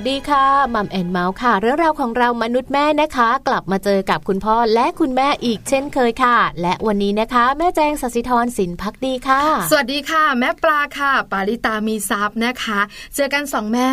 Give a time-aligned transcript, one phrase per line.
[0.00, 12.80] วัสดีค่ะมัมแอนเมาส์ค่ะ เรื่องราวของเรามนุษย์แม่นะคะ กลับมาเจอกับคุณพ่อและคุณแม่อีกเช่นเคยค่ะ และวันนี้นะคะ แม่แจงสศิธรสินพักดีค่ะ สวัสดีค่ะ แม่ปลาค่ะ ปาริตามีซับนะคะ
[13.16, 13.90] เจอกันสองแม่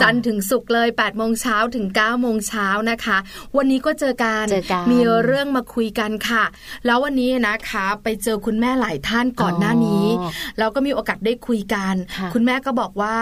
[0.00, 3.18] จันถึงสุกเลย8ปดโมงเช้าถึง9ก้าโมงเช้านะคะ
[3.56, 6.44] วันนี้ก็เจอกันเจอกันมีเรื่องมาคุยกันค่ะ
[6.86, 10.06] แล้ววันนี้นะคะ ไปเจอคุณแม่หลายท่านก่อนหน้านี้
[10.58, 11.94] แล้วก็มีโอกาสได้คุยกัน
[12.34, 13.16] คุณแม่ก็บอกว่า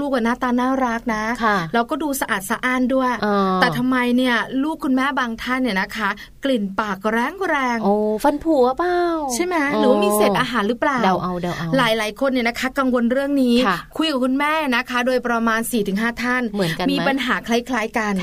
[0.00, 1.24] ลูกๆหน้าตาน่ารักนะ
[1.74, 3.12] แล้วก็ดูสะอาดสะอ้านด้วย
[3.60, 6.10] แต่ทำไมเนี่ยลูกคุณแม่บางท่านเนี่ยนะคะ
[6.44, 8.98] กลิ่นปากแรงแรงโอ้ฟันผุเปล่า
[9.34, 13.56] ใช่ไหมหรือมีเศษอาหารหรือเปล่าเดาเอาเดาเอาหลายหลายคนเนี่ยนะคะ กังวลเรื่องนี้
[13.96, 18.14] คุยกับคุณแม่นะคะ โดยประมาณ4ี่ถึงห้าท่านเหมือนกันมีปัญหาคล้าย ๆกัน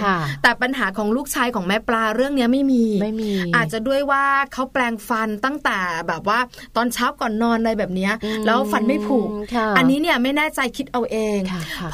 [0.43, 6.39] แต่ปัญหาของลูกชายของแม่ปลาเรื่องนี้ไม่มีไม่มี อาจจะด้วยว่าเขาแปลงฟันตั้งแต่แบบว่า
[6.75, 8.09] ตอนเช้าก่อนนอนอะไรแบบนี้
[8.45, 9.19] แล้วฟันไม่ผุ
[9.77, 11.39] อันนี้เนี่ยไม่แน่ใจคิดเอาเอง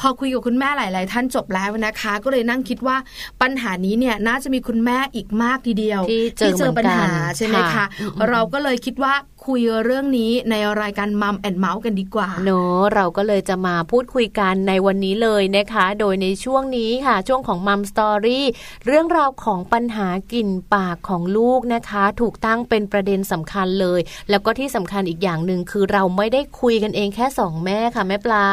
[0.00, 2.96] พอคุยกับคุณแม่หลาย ๆ ท่านจบแล้วนะคะ ก็เลยนั่งคิดว่า
[3.42, 6.00] ปัญหานี้เนี่ยน่าจะมีคุณแม่อีกมากทีเดียว
[6.38, 7.84] ที่เจอปัญหาใช่ไหมคะ
[8.28, 9.14] เราก็เลยคิดว่า
[9.46, 18.46] คุยเรื่องนี้ในรายการ Mum and Mouth กันดีกว่าเนอะเราก็เลยจะมาพูดคุยกันในวันนี้เลยนะคะ โดยในช่วงนี้ค่ะ ช่วงของ Mum Story
[18.86, 24.00] เรื่องราวของปัญหากลิ่นปากของลูกนะคะ ถูกตั้งเป็นประเด็นสำคัญเลย
[24.30, 28.46] แล้วก็ที่สำคัญอีกอย่างหนึ่งคือเราไม่ได้คุยกันเองแค่สองแม่ค่ะแม่ปลา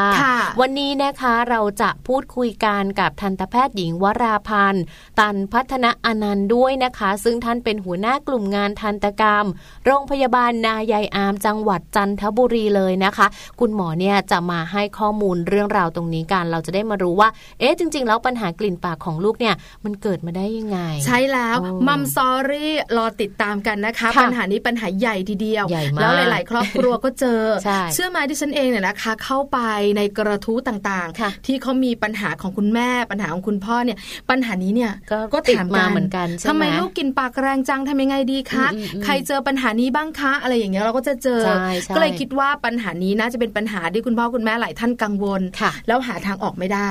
[0.62, 4.84] วันนี้นะคะเราจะพูดคุยกันกับทันตแพทย์หญิงวราพันธ์
[5.20, 9.46] ตันพัฒนาอนันต์ด้วยนะคะ ซึ่งท่านเป็นหัวหน้ากลุ่มงานทันตกรรม
[9.86, 13.28] โรงพยาบาลนายายอามจังหวัดจันทบุรีเลยนะคะ
[13.60, 17.30] คุณหมอเนี่ยจะมาให้ข้อมูลเรื่องราวตรงนี้กันเราจะได้มารู้ว่า
[17.60, 19.56] เอ๊ะจริง ๆ แล้วปัญหากลิ่นปากของลูกเนี่ย
[19.86, 21.58] มันเกิดมาได้ยังไง ใช่แล้ว
[21.88, 25.66] มัมซอรี่รอติดตามกันนะคะ ปัญหานี้ปัญหาใหญ่ทีเดียว
[26.02, 27.42] แล้วหลาย ๆ ครอบครัวก็เจอ
[27.94, 29.60] เชื่อไหมที่ฉันเองเนี่ยนะคะ เข้าไป
[29.98, 33.98] ในกระทู้ต่างๆ ที่เขามีปัญหาของคุณแม่ ปัญหาของคุณพ่อเนี่ย
[34.30, 34.92] ปัญหานี้เนี่ย
[35.34, 38.68] ก็ติดมาเหมือนกันใช่ไหมทำไมลูกกินปากแรงจังทำยังไงดีคะ
[39.04, 41.42] ใครเจอปัญหานี้บ้างคะอะไรอย่างเงี้ยเราก็จะเจอ
[41.96, 45.42] ก็เลยคิดว่าปัญหานี้น่าจะเป็นปัญหาที่คุณพ่อคุณแม่หลายท่านกังวล
[45.88, 46.90] แล้วหาทางออกไม่ได้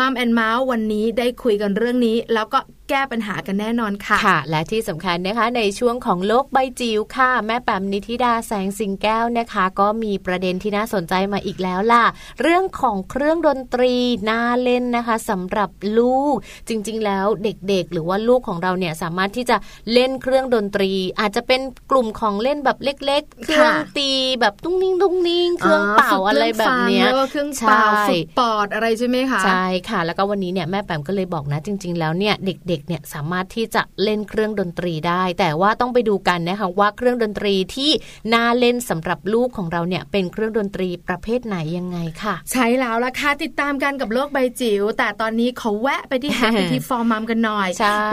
[0.00, 2.58] มามแอนเมาส์วันนี้ได้คุยกันเรื่องนี้ แล้วก็
[2.90, 12.04] แก้ปัญหากันแน่นอนค่ะค่ะ และที่สำคัญนะคะในช่วงของโลกใบจิ๋วค่ะ แม่แปมนิธิดาแสงสิงแก้วนะคะ ก็มีประเด็นที่น่าสนใจมาอีกแล้วล่ะ
[12.42, 13.94] เรื่องของเครื่องดนตรี
[14.28, 16.34] น่าเล่นนะคะสำหรับลูก
[16.68, 19.56] จริง ๆ แล้วเด็กๆ หรือว่าลูกของเราเนี่ยสามารถที่จะ
[19.92, 20.90] เล่นเครื่องดนตรี
[21.20, 24.10] อาจจะเป็นกลุ่มของเล่นแบบเล็กๆ เครื่องตี
[24.40, 37.90] แบบตุ้งนิ่งตุ้งนิ่งเครื่องเป่าอะไรแบบเนี้ยเครื่องเป่าฝึกปอดอะไรใช่ไหมคะใช่ค่ะ แล้วก็วันนี้เนี่ยแม่แปมก็เลยบอกนะ จริง ๆ แล้วเนี่ยเด็กๆเนี่ยสามารถที่จะเล่นเครื่องดนตรีได้ แต่ว่าต้องไปดูกันนะคะว่าเครื่องดนตรีที่
[38.34, 47.68] น่าเล่นสำหรับลูกของเราเนี่ยเป็นเครื่องดนตรีประเภทไหนยังไงค่ะ ใช่แล้วล่ะค่ะติดตามกันกับโลกใบจิ๋วแต่ตอนนี้เขาแวะไปที่ Happy t ฟอร์มัมกันหน่อย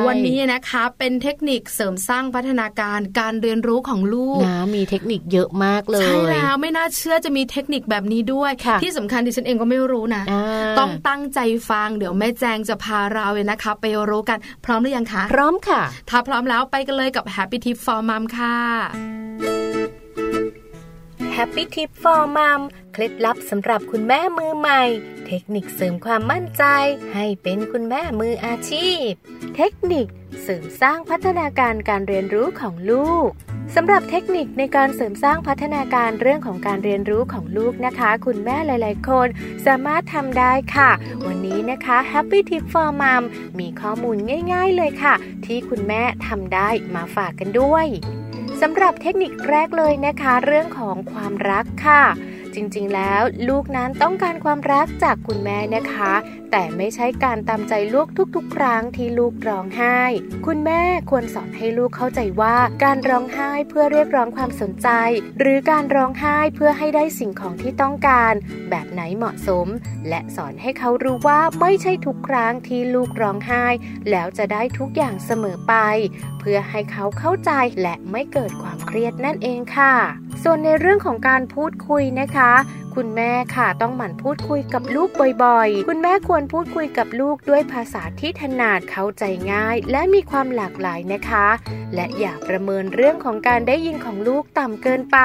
[0.07, 8.51] วันนี้นะคะเป็นเทคนิคเสริมสร้างพัฒนาการการเรียนรู้ของลูกนะมีเทคนิคเยอะมากเลย ใช่แล้วไม่น่าเชื่อจะมีเทคนิคแบบนี้ด้วย
[8.84, 10.24] ที่สำคัญดิฉันเองก็ไม่รู้นะ
[10.80, 11.39] ต้องตั้งใจ
[11.69, 18.57] ฟัง เดี๋ยวแม่แจงจะพาเราเลยนะคะ ไปรู้กันพร้อมหรือยังคะพร้อมค่ะ ถ้าพร้อมแล้วไปกันเลยกับ Happy Tip for Mom ค่ะ
[21.36, 22.62] Happy Tip for Mom
[22.94, 24.83] เคล็ดลับสำหรับคุณแม่มือใหม่
[25.28, 26.63] เทคนิคเสริมความมั่นใจ
[27.13, 29.10] ให้เป็นคุณแม่มืออาชีพ
[29.56, 30.07] เทคนิค
[30.44, 33.30] เสริมสร้างพัฒนาการการเรียนรู้ของลูก
[33.75, 39.28] สำหรับเทคนิคในการเสริมสร้างพัฒนาการเรื่องของการเรียนรู้ของลูกนะคะ คุณแม่หลาย ๆ คน
[39.66, 40.90] สามารถทำได้ค่ะ
[41.25, 43.24] วันนี้นะคะ Happy Tip for Mom
[43.60, 44.18] มีข้อมูล
[44.54, 45.14] ง่าย ๆ เลยค่ะ
[45.46, 47.86] ที่คุณแม่ทำได้มาฝากกันด้วย
[48.62, 52.04] สำหรับเทคนิคแรกเลยนะคะ เรื่องของความรักค่ะ
[52.56, 56.14] จริงๆแล้วลูกนั้นต้องการความรักจากคุณแม่นะคะ
[56.51, 59.99] แต่ไม่ใช่การตามใจลูกทุกๆ ครั้งที่ลูกร้องไห้
[60.45, 64.89] คุณแม่ควรสอนให้ลูกเข้าใจว่าการร้องไห้เพื่อเรียกร้องความสนใจ
[65.39, 68.33] หรือการร้องไห้เพื่อให้ได้สิ่งของที่ต้องการ
[68.69, 69.67] แบบไหนเหมาะสม
[70.09, 73.66] และสอนให้เขารู้ว่าไม่ใช่ทุกครั้งที่ลูกร้องไห้
[74.09, 75.73] แล้วจะได้ทุกอย่างเสมอไป
[76.39, 77.51] เพื่อให้เขาเข้าใจ
[77.81, 79.95] และไม่เกิดความเครียดนั่นเองค่ะ
[80.44, 82.54] ส่วนในเรื่องของการพูดคุยนะคะ
[83.01, 85.09] คุณแม่ค่ะต้องหมั่นพูดคุยกับลูก
[85.44, 91.47] บ่อยๆ คุณแม่ควรพูดคุยกับลูกด้วยภาษาที่ถนัดเข้าใจง่าย และมีความหลากหลายนะคะ
[91.95, 95.19] และอย่าประเมินเรื่องของการได้ยินของลูกต่ำเกินไป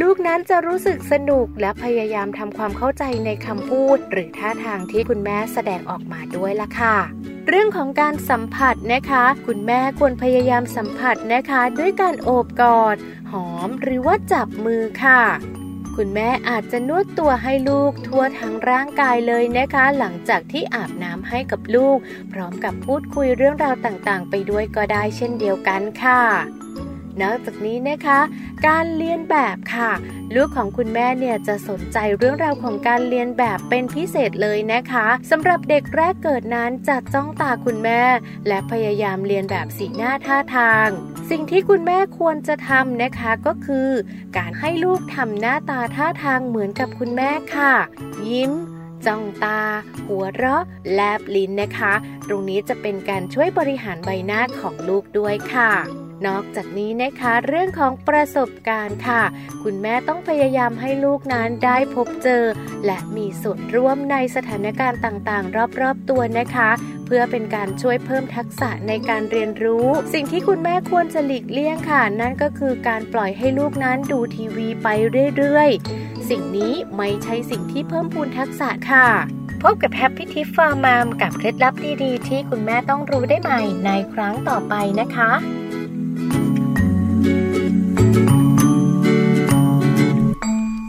[0.00, 6.96] ลูกนั้นจะรู้สึกสนุกและพยายามทำความเข้าใจในคำพูด หรือท่าทางที่คุณแม่แสดงออกมาด้วยล่ะค่ะ
[7.48, 12.96] เรื่องของการสัมผัสนะคะ คุณแม่ควรพยายามสัมผัสนะคะ ด้วยการโอบกอด
[13.30, 15.22] หอมหรือว่าจับมือค่ะ
[15.96, 21.98] คุณแม่อาจจะนวดตัวให้ลูกทั่วทั้งร่างกายเลยนะคะ หลังจากที่อาบน้ำให้กับลูก
[22.32, 26.65] พร้อมกับพูดคุยเรื่องราวต่างๆ ไปด้วยก็ได้เช่นเดียวกันค่ะ
[27.22, 28.20] นอกจากนี้นะคะ
[28.66, 29.92] การเรียนแบบค่ะ
[30.34, 38.02] ลูกของคุณแม่เนี่ยจะสนใจเรื่องราวของการเรียนแบบเป็นพิเศษเลยนะคะสำหรับเด็กแรกเกิดนั้นจะจ้องตาคุณแม่
[38.48, 40.88] และพยายามเรียนแบบสีหน้าท่าทาง
[41.30, 43.90] สิ่งที่คุณแม่ควรจะทำนะคะก็คือ
[44.36, 47.74] การให้ลูกทำหน้าตาท่าทางเหมือนกับคุณแม่ค่ะ
[48.28, 48.52] ยิ้ม
[49.06, 49.60] จ้องตา
[50.06, 51.92] หัวเราะ แลบลิ้นนะคะ
[52.28, 55.72] ตรงนี้จะเป็นการช่วยบริหารใบหน้าของลูกด้วยค่ะ
[56.26, 59.22] นอกจากนี้นะคะเรื่องของประสบการณ์ค่ะ
[59.62, 62.44] คุณแม่ต้องพยายามให้ลูกนั้นได้พบเจอ
[62.84, 66.70] และมีส่วนร่วมในสถานการณ์ต่างๆ รอบๆตัวนะคะ
[67.06, 74.88] เพื่อเป็นการช่วยเพิ่มทักษะในการเรียนรู้ สิ่งที่คุณแม่ควรจะหลีกเลี่ยงค่ะ นั่นก็คือการปล่อยให้ลูกนั้นดูทีวีไป
[75.36, 79.08] เรื่อยๆ สิ่งนี้ไม่ใช่สิ่งที่เพิ่มพูนทักษะค่ะ
[79.62, 85.32] พบกับ Happy Tip for Mom กับเคล็ดลับดีๆ ที่คุณแม่ต้องรู้ได้ใหม่ในครั้งต่อไปนะคะ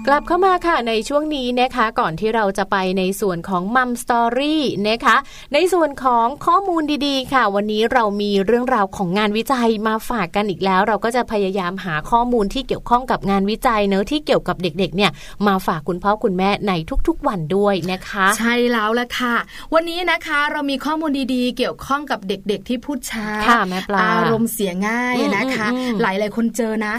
[0.09, 5.15] กลับเข้ามาค่ะในช่วงนี้นะคะ ก่อนที่เราจะไปในส่วนของมัมสตอรี่นะคะ
[5.53, 15.11] ในส่วนของข้อมูลดีๆ ค่ะ วันนี้เรามีเรื่องราวของงานวิจัยมาฝากกันอีกแล้ว เราก็จะพยายามหาข้อมูลที่เกี่ยวข้องกับงานวิจัยเนอะที่เกี่ยวกับเด็กๆ เนี่ย
[15.47, 16.73] มาฝากคุณพ่อคุณแม่ใน
[17.07, 19.35] ทุกๆ วันด้วยนะคะ ใช่แล้วละค่ะ
[19.73, 25.67] วันนี้นะคะเรามีข้อมูลดีๆ เกี่ยวข้องกับเด็กๆ ที่พูดช้าค่ะแม่ปลาอารมณ์เสียง่ายนะคะ
[26.01, 26.93] หลายๆคนเจอนะ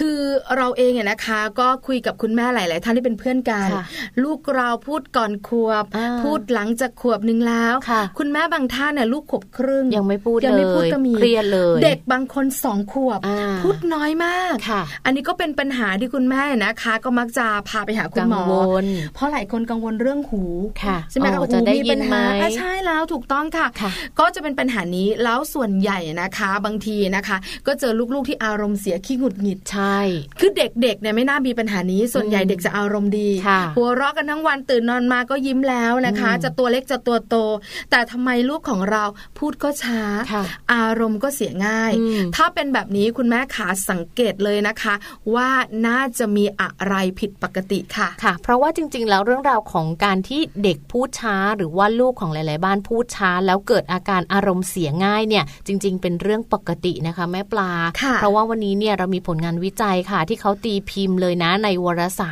[0.00, 0.18] คือ
[0.56, 3.68] เราเองเนี่ยนะคะ ก็คุยกับคุณแม่หลาย ๆ ท่านที่เป็นเพื่อนกัน
[4.22, 5.84] ลูกเราพูดก่อนขวบ
[6.22, 7.74] พูดหลังจากขวบหนึ่งแล้ว
[8.18, 13.20] คุณแม่บางท่านเนี่ยลูกขวบครึ่งยังไม่พูดยังไม่พูดก็มีเครียดเลย เด็กบางคนสองขวบ
[13.62, 14.54] พูดน้อยมาก
[15.04, 18.44] อันนี้ก็เป็นปัญหาที่คุณแม่นะคะ ก็มักจะพาไปหาคุณหมอ
[19.14, 20.42] เพราะหลายคนกังวลเรื่องหู
[21.10, 22.16] ใช่ไหมคะจะได้ยินไหม
[22.58, 23.66] ใช่แล้วถูกต้องค่ะ
[24.18, 29.98] ก็จะเป็นปัญหานี้แล้วส่วนใหญ่นะคะ บางทีนะคะ ก็เจอลูก ๆ ที่อารมณ์เสียขี้หงุดหงิดใช่
[30.40, 33.28] คือเด็ก ๆ เนี่ยไม่น่ามีปัญหานี้ส่วนใหญ่เด็กจะอารมณ์ดี
[33.76, 37.36] หัวเราะกันทั้งวันตื่นนอนมาก็ยิ้มแล้วนะคะ จะตัวเล็กจะตัวโต
[37.90, 39.04] แต่ทำไมลูกของเรา
[39.38, 40.02] พูดก็ช้า
[40.74, 41.92] อารมณ์ก็เสียง่าย
[42.36, 44.94] ถ้าเป็นแบบนี้คุณแม่ขาสังเกตเลยนะคะ
[45.34, 45.48] ว่า
[45.86, 57.70] น่าจะมีอะไรผิดปกติค่ะค่ะ เพราะว่าจริง ๆ แล้วเรื่องราวของการที่เด็กพูดช้า หรือว่าลูกของหลาย ๆ บ้านพูดช้า แล้วเกิดอาการอารมณ์เสียง่ายเนี่ยจริง ๆ เป็นเรื่องปกตินะคะแม่ปลา
[58.18, 62.31] เพราะว่าวันนี้เนี่ยเรามีผลงานวิจัยค่ะ ที่เขาตีพิมพ์เลยนะในวารสา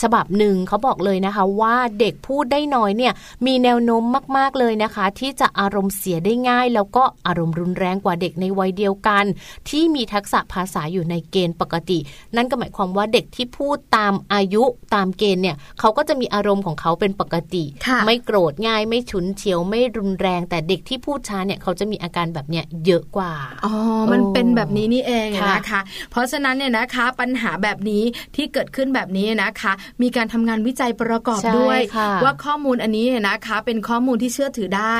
[0.00, 3.12] ฉบับหนึ่งเขาบอกเลยนะคะว่าเด็กพูดได้น้อยเนี่ย
[3.46, 4.02] มีแนวโน้ม
[4.36, 9.24] มาก ๆเลยนะคะ ที่จะอารมณ์เสียได้ง่าย แล้วก็อารมณ์รุนแรงกว่าเด็กในวัยเดียวกัน
[9.68, 11.98] ที่มีทักษะภาษาอยู่ในเกณฑ์ปกติ
[12.36, 14.62] นั่นก็หมายความว่าเด็กที่พูดตามอายุ
[14.94, 17.64] ตามเกณฑ์เนี่ยเขาก็จะมีอารมณ์ของเขาเป็นปกติ
[18.06, 23.32] ไม่โกรธง่ายไม่ฉุนเฉียวไม่รุนแรง แต่เด็กที่พูดช้าเนี่ยเขาจะมีอาการแบบเนี้ยเยอะกว่า
[23.64, 23.72] อ๋อ
[24.12, 25.80] มันเป็นแบบนี้นี่เองนะคะ
[26.10, 28.02] เพราะฉะนั้นเนี่ยนะคะปัญหาแบบนี้
[28.36, 29.72] ที่เกิดขึ้นแบบนี้นะคะ
[30.02, 31.80] มีการทำงานวิจัยประกอบด้วย
[32.24, 34.96] ว่าข้อมูลอันนี้นะคะ เป็นข้อมูลที่เชื่อถือได้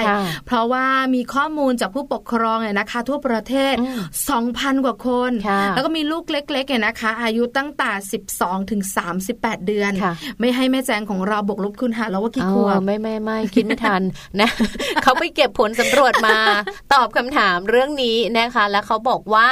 [0.47, 3.75] เพราะว่ามีข้อมูลจากผู้ปกครองเนี่ยนะคะ ทั่วประเทศ
[4.31, 5.31] 2,000 กว่าคน
[5.75, 7.91] แล้วก็มีลูกเล็กๆเนี่ยนะคะ อายุตั้งแต่
[8.31, 8.83] 12ถึง
[9.25, 9.93] 38 เดือน
[10.41, 14.03] ไม่ให้แม่แจงของเราบวกลบคูณหารแล้วว่ากี่ขวบไม่ไม่ไม่คิดไม่ทัน
[14.41, 14.51] นะ
[15.03, 16.39] เขาไปเก็บผลสำรวจมา
[16.93, 19.47] ตอบคำถามเรื่องนี้นะคะ แล้วเขาบอกว่า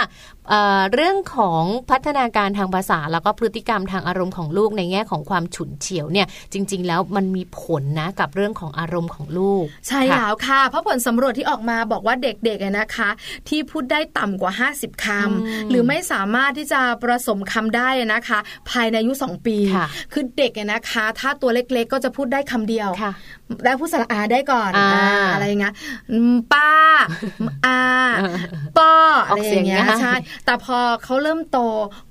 [0.95, 13.09] เรื่องของพัฒนาการทางภาษา แล้วก็พฤติกรรมทางอารมณ์ของลูกในแง่ของความฉุนเฉียวเนี่ยจริง ๆ แล้วมันมีผลนะกับเรื่องของอารมณ์ของลูก ใช่แล้วค่ะ เพราะผลสำรวจที่ออกมาบอกว่าเด็กๆนะคะ
[13.49, 18.39] ที่พูดได้ต่ำกว่า 50คำหรือไม่สามารถที่จะประสมคำได้นะคะ
[18.71, 19.57] ภายในอายุ 2 ปี
[20.13, 22.91] คือเด็กนะคะ ถ้าตัวเล็กๆ ก็จะพูดได้คำเดียว
[23.65, 24.81] ได้พูดสระอาได้ก่อนอ
[25.33, 25.75] อะไรเงี้ย
[26.53, 26.73] ป้า
[27.67, 27.81] อา
[28.79, 28.93] ป้อ
[29.29, 30.15] อะไรอย่างเงี้ยใช่
[30.45, 31.59] แต่พอเขาเริ่มโต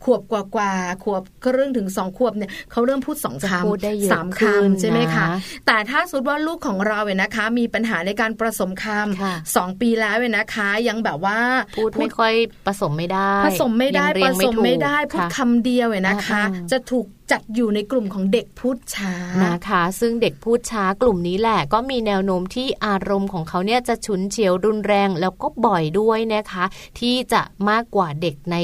[0.03, 5.25] ขวบกว่าๆขวบครึ่งถึงสองขวบเนี่ยเขาเริ่มพูดสองคำสามคำใช่ไหมคะ
[5.65, 11.39] แต่ถ้าสมมติว่าลูกของเราเนี่ยนะคะ มีปัญหาในการผสมคำสองปีแล้วเนี่ยนะคะ ยังแบบว่า
[11.77, 12.33] พูดไม่ค่อย
[12.67, 19.13] ผสมไม่ได้ผสมไม่ได้ผสมไม่ได้พูดคำเดียวเนี่ยนะคะ จะถูก จัดอยู่ในกลุ่มของเด็กพูดช้า
[19.45, 26.65] นะคะ ซึ่งเด็กพูดช้ากลุ่มนี้แหละก็มีแนวโน้มที่อารมณ์ของเขาเนี่ยจะฉุนเฉียวรุนแรงแล้วก็บ่อยด้วยนะคะ
[26.99, 28.55] ที่จะมากกว่าเด็กใน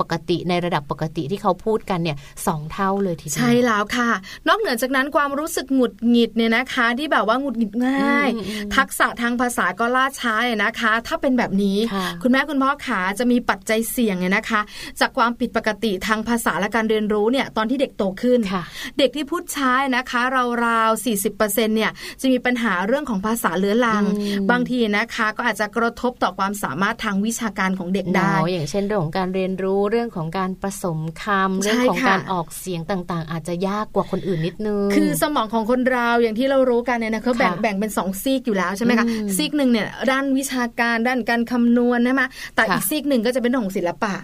[0.00, 4.10] ปกติในระดับปกติที่เขาพูดกันเนี่ยสองเท่าเลยทีเดียวใช่แล้วค่ะ
[4.48, 8.28] นอกเหนือจากนั้นความรู้สึกหงุดหงิดเนี่ยนะคะ ที่แบบว่าหงุดหงิดง่าย
[8.76, 11.78] ทักษะทางภาษาก็ล่าช้านะคะ ถ้าเป็นแบบนี้
[12.22, 14.60] คุณแม่คุณพ่อขาจะมีปัจจัยเสี่ยงเนี่ยนะคะ
[15.00, 18.38] จากความผิดปกติทางภาษาและการเรียนรู้เนี่ยตอนที่เด็กโตขึ้น
[18.98, 20.20] เด็กที่พูดช้านะคะ
[20.66, 21.34] ราวๆ40%
[21.76, 21.90] เนี่ย
[22.20, 24.04] จะมีปัญหาเรื่องของภาษาเลื้อรัง
[24.50, 44.14] บางทีนะคะ ก็อาจจะกระทบต่อความสามารถทางวิชาการของเด็กได้ อย่างเช่นเรื่องของการเรียนรู้เรื่องของการผสมคำเรื่องของการออกเสียงต่างๆ อาจจะยากกว่าคนอื่นนิดนึง คือสมองของคนเราอย่างที่เรารู้กันเนี่ยนะเขาแบ่งแบ่งเป็น2ซีกอยู่แล้วใช่ไหมคะซีกหนึ่งเนี่ยด้านวิชาการด้านการคำนวณนะมะแต่อีกซีกหนึ่งก็จะเป็นของศิลปะ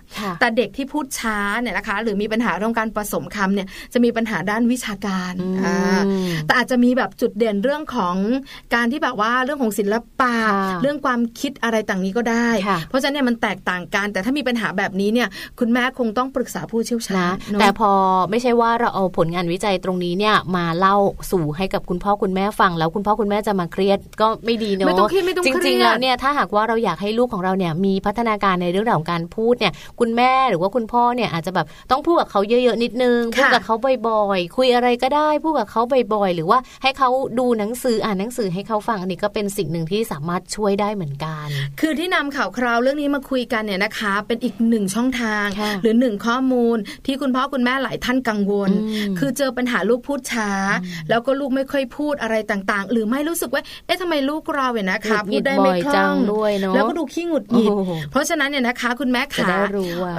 [0.41, 5.35] แต่เด็กที่พูดช้าเนี่ยนะคะ หรือมีปัญหาเรื่องการผสมคำเนี่ยจะมีปัญหาด้านวิชาการ
[6.47, 8.17] แต่อาจจะมีแบบจุดเด่นเรื่องของ
[8.75, 10.35] การที่แบบว่าเรื่องของศิลปะ
[10.83, 12.49] เรื่องความคิดอะไรต่างนี้ก็ได้
[12.89, 17.91] เพราะฉะนั้นเนี่ยมันแตกต่างกัน แต่ถ้ามีปัญหาแบบนี้เนี่ยคุณแม่คงต้องปรึกษาผู้เชี่ยวชาญแต่พอ
[18.31, 20.97] ไม่ใช่ว่าเราเอาผลงานวิจัยตรงนี้เนี่ยมาเล่า
[21.31, 35.83] สู่ให้กับคุณพ่อคุณแม่ฟัง แล้วคุณพ่อคุณแม่จะมาเครียดก็ไม่ดีเนาะไม่ต้องคิดไม่ต้องจริงๆแล้วเนี่ยถ้าหากว่าเราอยากให้ลูกของเราเนี่ยมีพัฒนาการในเรื่องของการพูดเนี่ยคุณแม่หรือว่าคุณพ่อเนี่ยอาจจะแบบต้องพูดกับเขาเยอะๆนิดนึงพูดกับเขาบ่อยๆ คุยอะไรก็ได้พูดกับเขา
[36.15, 41.47] บ่อยๆ หรือว่าให้เขาดูหนังสืออ่านหนังสือให้เขาฟังอันนี้ก็เป็นสิ่งหนึ่งที่สามารถช่วยได้เหมือนกัน
[41.81, 45.47] คือที่นำข่าวคราวเรื่องนี้มาคุยกันเนี่ยนะคะ เป็นอีกหนึ่งช่องทาง
[45.83, 48.71] หรือหนึ่งข้อมูลที่คุณพ่อคุณแม่หลายท่านกังวล
[49.19, 50.51] คือเจอปัญหาลูกพูดช้า
[51.09, 56.17] แล้วก็ลูกไม่ค่อยพูดอะไรต่างๆ หรือไม่รู้สึกว่าเอ๊ะทำไมลูกเราเนี่ยนะคะพูดได้ไม่คล่อง
[56.75, 57.71] แล้วก็ดูขี้หงุดหงิด
[58.11, 59.49] เพราะฉะนั้นเนี่ยนะคะ คุณแม่ขา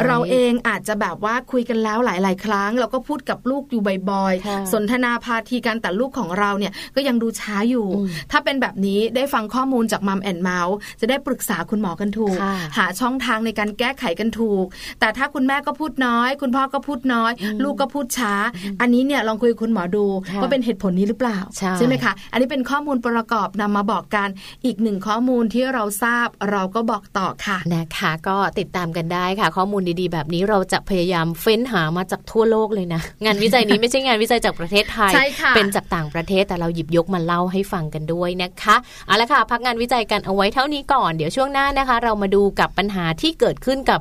[0.05, 7.87] เราเองอาจจะแบบว่าคุยกันแล้วหลาย ๆ ครั้ง เราก็พูดกับลูกอยู่บ่อยๆ สนทนาพาทีกันแต่ลูกของเราเนี่ยก็ยังดูช้าอยู่
[8.31, 12.37] ถ้าเป็นแบบนี้ได้ฟังข้อมูลจากมัมแอนเมาส์จะได้ปรึกษาคุณหมอกันถูก
[12.77, 14.65] หาช่องทางในการแก้ไขกันถูก
[14.99, 17.31] แต่ถ้าคุณแม่ก็พูดน้อย คุณพ่อก็พูดน้อย
[17.63, 18.33] ลูกก็พูดช้า
[18.81, 20.05] อันนี้เนี่ยลองคุยคุณหมอดู
[20.41, 21.39] ว่าเป็นเหตุผลนี้หรือเปล่า
[21.77, 24.27] ใช่ไหมคะอันนี้เป็นข้อมูลประกอบนำมาบอกกัน
[24.65, 35.13] อีกหนึ่งข้อมูลที่เราทราบเราก็บอกต่อค่ะนะคะ ก็ติดตามกันได้ค่ะ ข้อมูลดีๆ แบบนี้เราจะพยายามเฟ้นหามาจากทั่วโลกเลยนะงานวิจัยนี้ไม่ใช่งานวิจัยจากประเทศไทย
[35.55, 38.75] เป็นจากต่างประเทศแต่เราหยิบยกมาเล่าให้ฟังกันด้วยนะคะ
[39.07, 43.99] เอาละค่ะพักงานวิจัยกันเอาไว้เท่านี้ก่อนเดี๋ยวช่วงหน้านะคะ เรามาดูกับปัญหาที่เกิดขึ้นกับ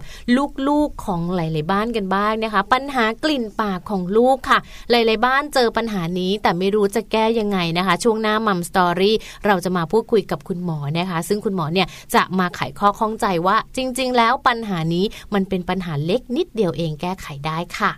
[0.68, 4.58] ลูกๆของหลาย ๆ บ้านกันบ้างนะคะ ปัญหากลิ่นปากของลูกค่ะ
[4.90, 9.16] หลาย ๆ บ้านเจอปัญหานี้ แต่ไม่รู้จะแก้ยังไงนะคะ ช่วงหน้ามัมสตอรี่
[9.46, 15.04] เราจะมาพูดคุยกับคุณหมอนะคะ ซึ่งคุณหมอเนี่ยจะมาไขข้อข้องใจว่าจริง ๆ แล้วปัญหานี้
[15.34, 17.92] มันเป็นปัญหาเล็กนิดเดียวเองแก้ไขได้ค่ะ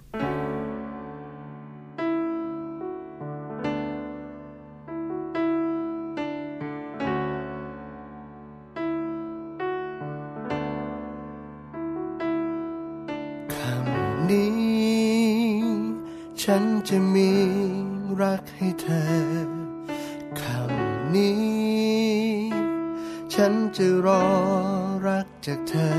[25.47, 25.99] จากเธอ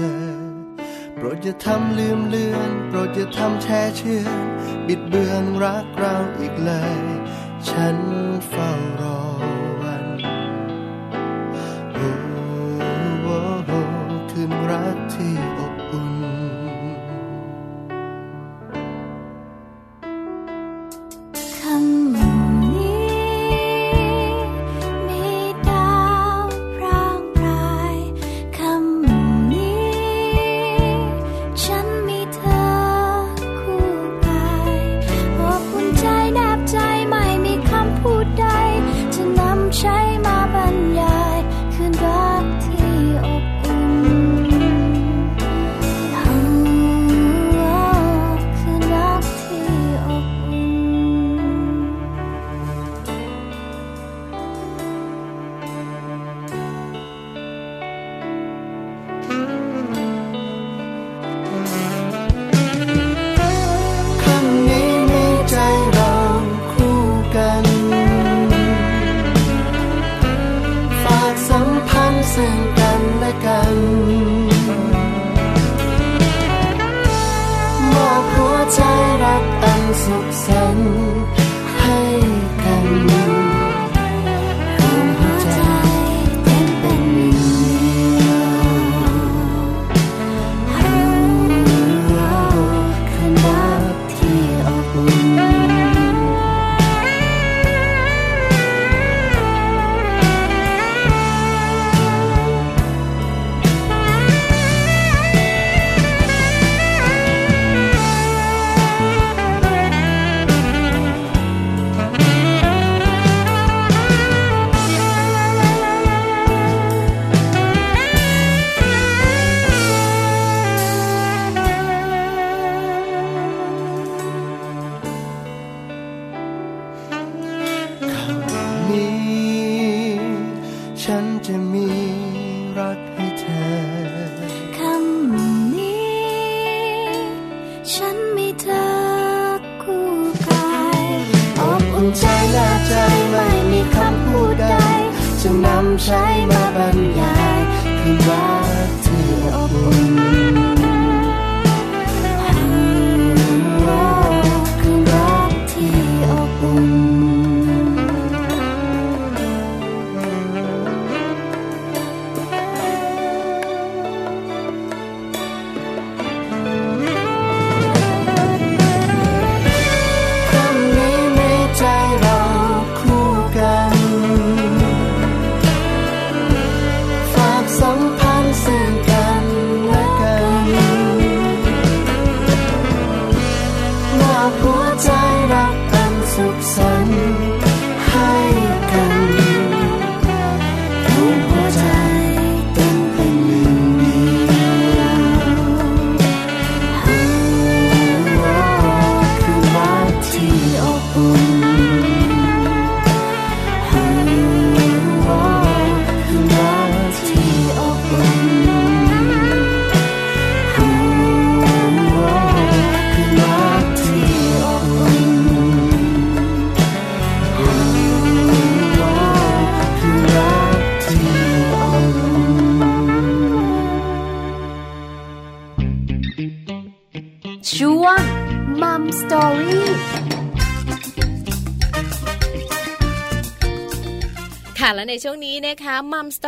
[1.16, 4.26] โปรดอย่าทำลืมเลือน โปรดอย่าทำแช่เชื่อ
[4.88, 7.02] บิดเบือนรักเราอีกเลย
[7.68, 7.98] ฉัน
[8.50, 8.71] เฝ้า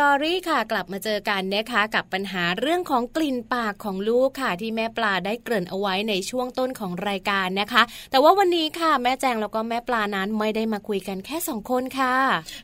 [0.06, 12.14] อรี่ค่ะกลับมาเจอกันนะคะกับปัญหาเรื่องของกลิ่นปากของลูกค่ะ ที่แม่ปลาได้เกริ่นเอาไว้ในช่วงต้นของรายการนะคะ แต่ว่าวันนี้ค่ะแม่แจงแล้วก็แม่ปลานั้นไม่ได้มาคุยกันแค่สองคนค่ะ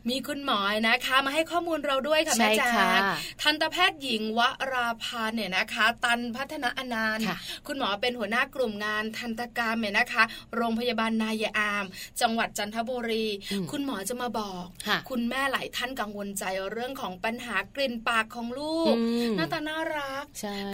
[0.09, 2.63] มีคุณหมอนะคะ มาให้ข้อมูลเราด้วยค่ะแม่แจ
[2.99, 3.01] ง
[3.43, 4.41] ทันตแพทย์หญิงว
[4.73, 7.27] ราพาเนี่ยนะคะ ตันพัฒนาอนันต์
[7.67, 10.23] คุณหมอเป็นหัวหน้ากลุ่มงานทันตกรรมเนี่ยนะคะ
[10.57, 11.85] โรงพยาบาลนายอาม
[12.21, 13.27] จังหวัดจันทบุรี
[13.73, 14.65] คุณหมอจะมาบอก
[15.11, 18.95] คุณแม่หลายท่านกังวลใจเรื่องของปัญหากลิ่นปากของลูก
[19.37, 20.25] หน้าตาน่ารัก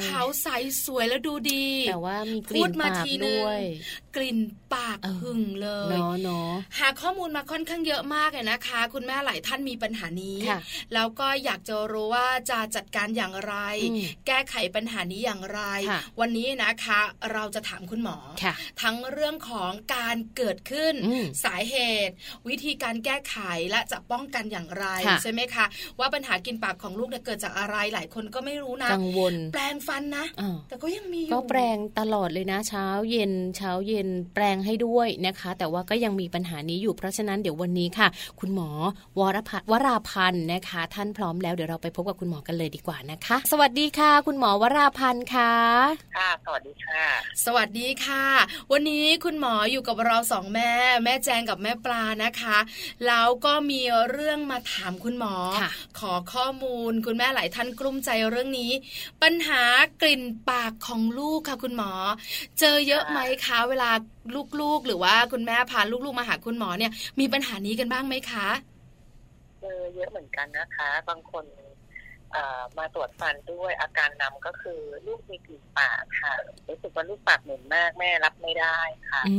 [0.07, 0.49] ขาวใส
[0.85, 3.61] สวยแล้วดูดี แต่ว่ามีกลิ่นปากด้วย
[4.16, 4.38] กลิ่น
[4.75, 10.38] ปากหึงเลยเนาะเนาะหาข้อมูลมาค่อนข้างเยอะมากเลยนะคะ คุณแม่หลายท่านมีปัญหานี้
[10.95, 13.55] แล้วก็อยากจะรู้ว่าจะจัดการอย่างไร
[14.27, 15.61] แก้ไขปัญหานี้อย่างไร
[16.21, 17.01] วันนี้นะคะ
[17.33, 18.16] เราจะถามคุณหมอ
[18.83, 20.95] ทั้งเรื่องของการเกิดขึ้น
[21.45, 22.14] สาเหตุ
[22.49, 23.37] วิธีการแก้ไข
[23.71, 24.87] และจะป้องกันอย่างไร
[25.23, 25.64] ใช่ไหมคะ
[25.99, 30.25] ว่าปัญหากินปากของลูกเกิดจากอะไรหลายคนก็ไม่รู้นะกังวล แปลงฟันนะ
[30.69, 38.09] แต่ก็ยังมีก็แปลงตลอดเลยนะ เช้าเย็นเช้าเย็นแปลงให้ด้วยนะคะ แต่ว่าก็ยังมีปัญหานี้อยู่เพราะฉะนั้นเดี๋ยววันนี้ค่ะ
[38.41, 38.71] คุณหมอ
[39.19, 45.53] วรพัฒวราพันธ์นะคะ ท่านพร้อมแล้วเดี๋ยวเราไปพบกับคุณหมอกันเลยดีกว่านะคะ สวัสดีค่ะ คุณหมอวราพันธ์ค่ะ
[46.17, 47.03] ค่ะสวัสดีค่ะ
[47.45, 48.25] สวัสดีค่ะ
[48.73, 50.73] วันนี้คุณหมออยู่กับเราสองแม่
[51.05, 52.57] แม่แจงกับแม่ปลานะคะ
[53.07, 53.81] แล้วก็มี
[54.11, 55.35] เรื่องมาถามคุณหมอ
[55.99, 58.70] ขอข้ข้อมูล คุณแม่หลายท่านกลุ้มใจเรื่องนี้
[59.22, 59.62] ปัญหา
[60.03, 61.92] กลิ่นปากของลูกค่ะคุณหมอ
[62.61, 63.90] เจอเยอะไหมคะเวลา
[64.61, 68.49] ลูกๆ หรือว่าคุณแม่พาลูกๆมาหาคุณหมอเนี่ยมีปัญหานี้กันบ้างไหมคะ
[69.61, 71.44] เจอเยอะเหมือนกันนะคะ บางคน
[72.79, 76.33] มาตรวจฟันด้วยอาการนำก็คือลูกมีกลิ่นปากค่ะ
[76.69, 78.79] รู้สึกว่าลูกปากเหม็นมากแม่รับไม่ได้
[79.11, 79.35] ค่ะอื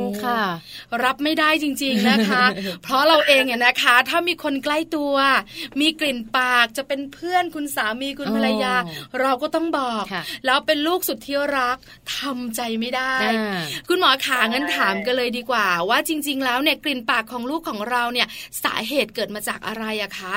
[0.00, 0.42] มค่ะ
[1.04, 2.44] รับไม่ได้จริง ๆนะคะ
[2.82, 5.14] เพราะเราเองเนี่ยนะคะ ถ้ามีคนใกล้ตัว
[5.80, 8.74] มีกลิ่นปากจะเป็นเพื่อนคุณสามีคุณภรรยา
[9.20, 10.04] เราก็ต้องบอก
[10.46, 11.76] แล้วเป็นลูกสุดที่รัก
[12.16, 13.16] ทำใจไม่ได้
[13.88, 18.28] คุณหมอขางั้นถามกันเลยดีกว่า ว่าจริง ๆ แล้วเนี่ยกลิ่นปากของลูกของเราเนี่ย
[18.64, 20.22] สาเหตุเกิดมาจากอะไรอะค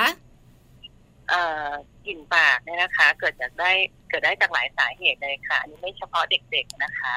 [2.06, 3.72] กลิ่นปากเนี่ยนะคะ เกิดจากได้
[4.08, 7.14] เกิดได้จากหลายสาเหตุเลยค่ะอันนี้ไม่เฉพาะเด็กๆนะคะ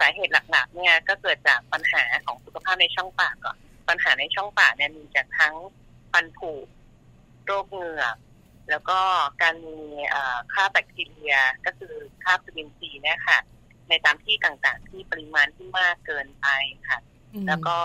[0.00, 3.56] สาเหตุหลักๆ เนี่ยก็เกิดจากปัญหาของสุขภาพในช่องปากก่อน
[3.88, 5.54] ปัญหาในช่องปากเนี่ยมีจากทั้ง
[6.12, 6.52] ฟันผุ
[7.46, 8.16] โรคเหงือก
[8.70, 8.98] แล้วก็
[9.42, 9.78] การมี
[10.52, 13.38] ค่าแบคทีเรียก็คือค่าวิตามินซีเนี่ยค่ะ
[13.88, 16.46] ในตามที่ต่างๆ ที่ปริมาณที่มากเกินไป
[16.88, 16.98] ค่ะ
[17.48, 17.78] แล้วก็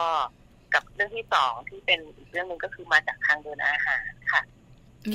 [0.73, 4.41] กับเรื่องที่สองที่เป็นอีกเรื่องหนึ่งก็คือมาจากทางเดินอาหารค่ะ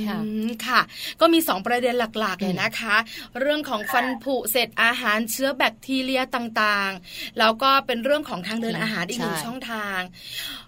[0.08, 0.18] ค่ะ
[0.66, 0.80] ค่ะ
[1.20, 2.96] ก็มีสองประเด็นหลักๆเลยนะคะ
[3.40, 10.00] เรื่องของฟันผุเศษอาหารเชื้อแบคทีเรียต่างๆ แล้วก็เป็นเรื่องของทางเดินอาหารอีกหนึ่งช่องทาง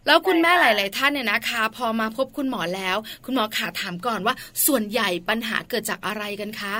[0.07, 4.35] แล้วคุณแม่หลายๆท่านเนี่ยนะคะ พอมาพบคุณหมอแล้ว คุณหมอขาถามก่อนว่า
[4.66, 6.76] ส่วนใหญ่ปัญหาเกิดจากอะไรกันคะ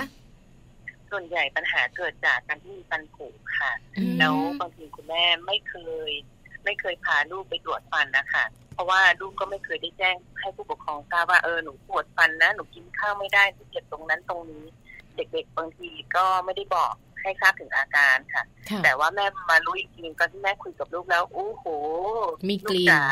[1.11, 3.27] ส่วนใหญ่ปัญหาเกิดจากการที่มีฟันผุ
[3.59, 3.72] ค่ะ
[4.18, 5.74] แล้วบางทีคุณแม่ไม่เค
[6.09, 6.11] ย
[6.68, 14.64] ไม่เคยพาลูกไปตรวจฟันนะคะเพราะว่าลูกก็ไม่เคยได้แจ้งให้ผู้ปกครองทราบว่าเออหนูปวดฟันนะหนูกินข้าวไม่ได้หนูเจ็บตรงนั้นตรงนี้
[15.16, 18.44] เด็กๆบางทีก็ไม่ได้บอกให้ทราบถึงอาการค่ะ
[18.85, 21.64] แต่ว่าแม่มารู้อีกทีตอนที่แม่คุยกับลูกแล้วโอ้โห
[22.48, 23.02] มีกลิ่นจ๋า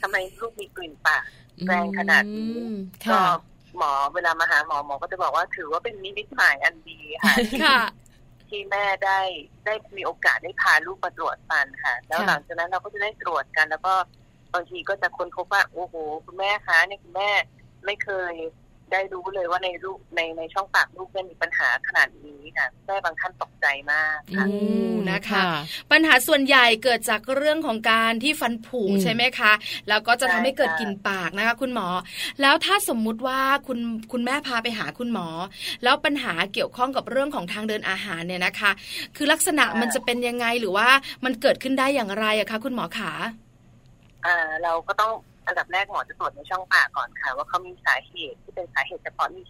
[0.00, 1.22] ทำไมลูกมีกลิ่นปาก
[1.66, 2.54] แรงขนาดนี้
[3.12, 3.20] ก็
[3.76, 6.98] หมอเวลามาหาหมอหมอก็จะบอกว่าถือว่าเป็นนิมิตหมายอันดี
[7.64, 7.78] ค่ะ
[8.48, 9.20] ที่แม่ได้
[9.64, 13.94] ได้มีโอกาสได้พาลูกมาตรวจฟันค่ะ แล้วหลังจากนั้นเราก็จะได้ตรวจกัน แล้วก็
[14.54, 17.30] บางทีก็จะคนพบว่าโอ้โห คุณแม่คะเนี่ยคุณแม่
[17.84, 18.34] ไม่เคย
[18.92, 24.46] ได้รู้เลยว่าในลูกในในช่องปากลูกเนี่ยมีปัญหาขนาดนี้ค่ะแม่บางท่านตกใจมากค่ะ
[25.10, 25.42] นะคะ
[25.92, 29.52] ปัญหาส่วนใหญ่เกิดจากเรื่องของการที่ฟันผุใช่ไหมคะ
[29.88, 31.88] แล้วก็จะทำให้เกิดกลิ่นปากนะคะ คุณหมอ
[32.42, 33.78] แล้วถ้าสมมุติว่าคุณ
[34.12, 35.28] คุณแม่พาไปหาคุณหมอ
[35.84, 38.70] แล้วปัญหาเกี่ยวข้องกับเรื่องของทางเดินอาหารเนี่ยนะคะ
[39.16, 40.88] คือลักษณะมันจะเป็นยังไงหรือว่า
[41.24, 43.12] มันเกิดขึ้นได้อย่างไรอะคะ คุณหมอขา
[44.64, 45.12] เราก็ต้อง
[45.46, 49.42] อันดับแรกหมอจะตรวจในช่องปากก่อนค่ะ ว่าเขามีสาเหตุที่เป็นสาเหตุเฉพาะมี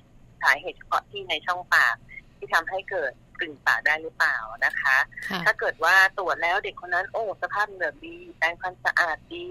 [0.42, 1.96] สาเหตุเฉพาะที่ในช่องปาก
[2.36, 4.96] ที่ทำให้เกิดกลิ่นปากได้หรือเปล่านะคะ
[5.44, 9.46] ถ้าเกิดว่าตรวจแล้วเด็กคนนั้นโอ้สภาพเหลือดีแปรงฟันสะอาดดี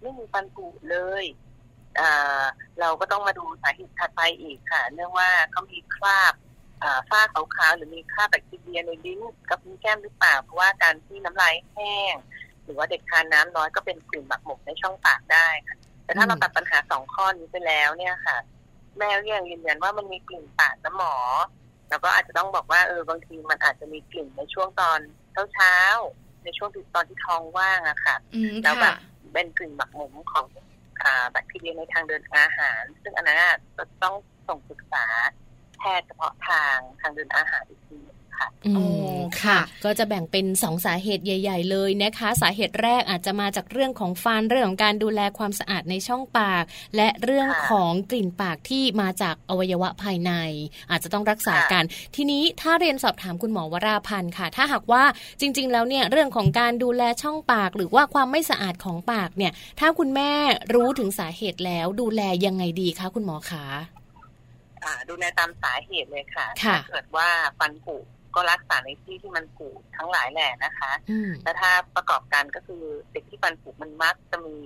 [0.00, 1.24] ไม่มีฟันผุเลย
[2.80, 6.34] เราก็ต้องมาดูสาเหตุถัดไปอีกค่ะเนื่องว่าเขามีคราบ
[7.10, 12.14] ฝ้าขาวๆหรือมีคราบแบคทีเรียในลิ้นกับนิ้วแก้มหรือเปล่า เพราะว่าการที่น้ำลายแห้ง
[12.51, 18.36] ห รือว่าเด็กทานน้ำน้อยก็เป็นกลิ่นหมักหมกในช่องปากได้ค่ะแต่ถ้าเราตัดปัญหาสองข้อนี้ไปแล้วเนี่ยค่ะ
[18.98, 21.14] แม่ยังยืนยันว่ามันมีกลิ่นปากนะหมอ
[21.90, 24.98] แล้วก็อาจจะต้องบอกว่าเออบางทีมันอาจจะมีกลิ่นในช่วงตอน
[25.32, 25.76] เช้าเช้า
[26.44, 28.16] ในช่วงตอนที่ท้องว่างอะค่ะ
[28.62, 28.94] แล้วแบบ
[29.32, 30.46] เป็นกลิ่นหมักหมมของ
[31.30, 33.38] แบคทีเรียในทางเดินอาหาร ซึ่งอันนั้น
[33.76, 34.14] จะต้อง
[34.48, 35.06] ส่งศึกษา
[35.78, 37.98] แพทย์เฉพาะทางทางเดินอาหารอีกที
[38.42, 38.72] ค่ะอื
[39.16, 46.64] มค่ะ ก็จะแบ่งเป็นสองสาเหตุใหญ่ ๆ เลยนะคะ สาเหตุแรกอาจจะมาจากเรื่องของฟันเรื่องของการดูแลความสะอาดในช่องปาก
[46.96, 50.32] และเรื่องของกลิ่นปากที่มาจากอวัยวะภายใน
[50.90, 51.84] อาจจะต้องรักษากัน
[52.16, 55.04] ทีนี้ถ้าเรียนสอบถามคุณหมอวราพันธ์ค่ะ ถ้าหากว่า
[55.40, 60.30] จริง ๆ แล้วเนี่ยเรื่องของการดูแลช่องปาก หรือว่าความไม่สะอาดของปากเนี่ย ถ้าคุณแม่
[60.74, 63.66] รู้ถึงสาเหตุแล้วดูแลยังไงดีคะคุณหมอคะ
[65.10, 67.28] ดูแลตามสาเหตุเลยค่ะ ถ้าเกิดว่า
[67.58, 67.96] ฟันผุ
[68.34, 70.92] ก็รักษาในที่ที่มันผุทั้งหลายแหล่นะคะ
[71.44, 74.56] แล้วถ้าประกอบกันก็คือเด็กที่ฟันผุมันมักจะมี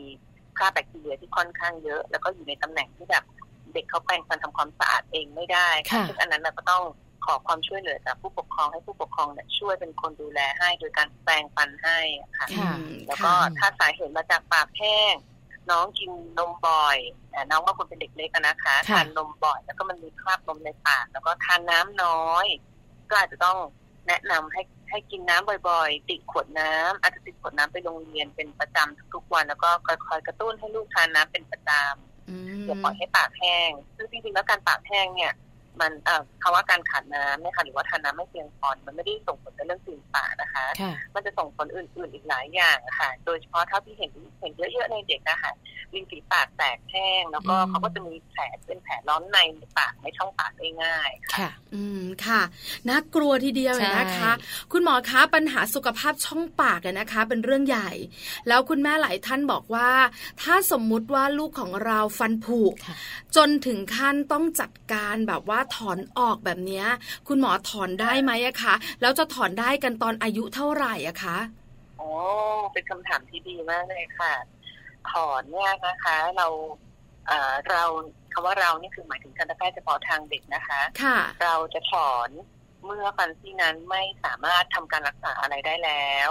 [0.59, 3.25] ค่าแบคทีเรียที่ค่อนข้างเยอะ แล้วก็อยู่ในตำแหน่งที่แบบ
[3.75, 6.83] เด็กเขาแปรงฟันทำความสะอาดเองไม่ได้ค่ะซึ่งอันนั้นเราก็ต้อง
[7.27, 11.99] ขอความช่วยเหลือจากผู้ปกครองให้ผู้ปกครองเนี่ยช่วยเป็นคนดูแลให้โดยการแปรงฟันให้
[12.39, 12.47] ค่ะ
[13.09, 15.15] แล้วก็ถ้าสาเหตุมาจากปากแห้ง
[15.71, 16.99] น้องกินนมบ่อย
[17.51, 22.47] น้องว่าคุณเป็นเด็กเล็กนะคะทานนมบ่อย แล้วก็มันมีคราบนมในปาก แล้วก็ทานน้ำน้อย
[23.11, 23.59] ก็อาจจะต้อง
[24.07, 29.69] แนะนำให้ให้กินน้ำบ่อยๆ ติดขวดน้ำอาจจะติดขวดน้ำไปโรงเรียนเป็นประจำทุกวัน แล้วก็
[30.09, 35.33] คอยกระตุ้นให้ลูกทานน้ำเป็นประจำอย่าปล่อยให้ปากแห้งซึ่งจริงๆแล้วการปากแห้งเนี่ย
[35.81, 40.67] มันเอ่อคำว่าการขาดน้ำเนี่ยค่ะหรือว่าทานน้ำไม่เพียงพอมันไม่ได้ส่งผลในเรื่องกลิ่นปากนะคะ
[41.15, 44.11] มันจะส่งผลอื่น ๆ อีกหลายอย่างค่ะ โดยเฉพาะเท่าที่เห็น
[44.41, 45.53] เห็นเยอะๆในเด็กนะคะ
[45.95, 52.43] ริมฝีปากแตกแห้ง แล้วก็เขาก็จะมีแผลเป็นแผลร้อนในในปากในช่องปากได้ง่ายค่ะ อืมค่ะ
[52.89, 54.33] น่ากลัวทีเดียวเลยนะคะ
[54.73, 57.91] คุณหมอคะปัญหาสุขภาพช่องปากนะคะ เป็นเรื่องใหญ่
[58.49, 59.91] แล้วคุณแม่หลายท่านบอกว่า
[60.43, 62.61] ถ้าสมมุติว่าลูกของเราฟันผุ
[63.37, 66.85] จนถึงขั้นต้องจัดการแบบว่าถอนออกแบบนี้
[67.29, 71.39] คุณหมอถอนได้ไหมอะคะแล้วจะถอนได้กันตอนอายุเท่าไหร่อะคะ
[71.99, 72.11] โอ้
[72.73, 74.33] เป็นคำถามที่ดีมากเลยค่ะ
[75.13, 76.47] ถอนเนี่ยนะคะ เรา
[77.27, 77.85] เอ่อเรา
[78.33, 82.29] คำว่าเรานี่คือหมายถึงทันตแพทย์เฉพาะทางเด็กนะคะค่ะเราจะถอน
[82.85, 86.31] เมื่อฟันที่นั้นไม่สามารถทำการรักษาอะไรได้แล้ว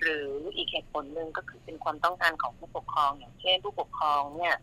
[0.00, 4.54] หรืออีกเหตุผลหนึ่งก็คือเป็นความต้องการของผู้ปกครอง อย่างเช่นผู้ปกครองเนี่ย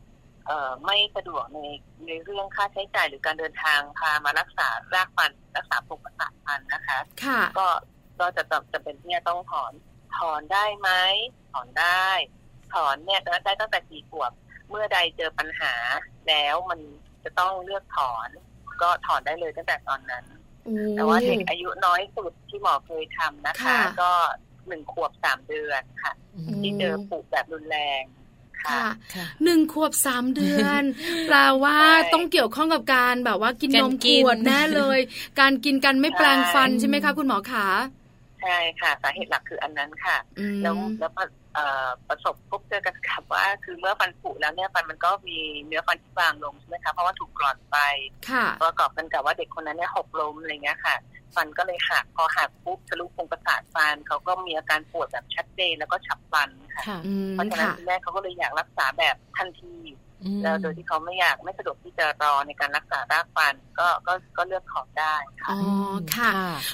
[0.86, 1.60] ไม่สะดวกใน
[2.06, 7.68] ในเรื่องค่าใช้จ่ายหรือการเดินทางพามารักษารากฟันรักษาปกประสาทฟันนะคะค่ะก็
[8.20, 9.74] ก็จะจะเป็นเนี่ยต้องถอน
[10.18, 10.90] ถอนได้ไหม
[11.54, 12.10] ถอนได้
[12.74, 14.32] ถอนเนี่ยได้ตั้งแต่กี่ขวบ
[14.70, 15.74] เมื่อใดเจอปัญหา
[16.28, 16.80] แล้วมัน
[17.24, 18.30] จะต้องเลือกถอน
[18.82, 20.26] ก็ถอนได้เลยตั้งแต่ตอนนั้น
[20.92, 24.12] แต่ว่าเด็กอายุน้อยสุดที่หมอเคยทำนะคะ ก็
[24.68, 26.14] หนึ่งขวบสามเดือนค่ะ
[26.62, 28.04] ที่เจอปุกแบบรุนแรง
[28.72, 28.88] ค่ะ
[29.44, 30.84] หนึ่งขวบสามเดือน
[31.28, 31.78] แปลว่า
[32.14, 35.00] ต้องเกี่ยวข้องกับการแบบว่ากินนมขวดแน่เลย
[35.40, 37.68] การกินกันไม่แปลงฟันใช่ไหมคะ คุณหมอขา
[38.42, 40.18] ใช่ค่ะ สาเหตุหลักคืออันนั้นค่ะ
[40.64, 41.12] แล้วแล้ว
[42.10, 47.78] ประสบพบเจอกันกับว่า คือเมื่อฟันผุแล้วเนี่ยฟันมันก็มีเนื้อฟันที่บางลงใช่ไหมคะเพราะว่าถูกกร่อนไป
[48.62, 50.96] ประกอบกันกับว่าเด็กคนนั้นเนี่ยหกล้มอะไรเงี้ยค่ะ
[51.36, 56.84] ฟันก็เลยหักพอหักปุ๊บทะลุโครงประสาทฟันเขาก็มีอาการปวดแบบชัดเจนแล้วก็ฉับพลันค่ะ
[57.32, 59.74] เพราะฉะนั้นแม่เขาก็เลยอยากรักษาแบบทันที
[60.44, 65.62] แล้วโดยที่เขาไม่อยากไม่สะดวกที่จะรอในการรักษารากฟันก็ก็ก็เลือกขอได้ค่ะอ๋อ
[66.16, 66.32] ค่ะ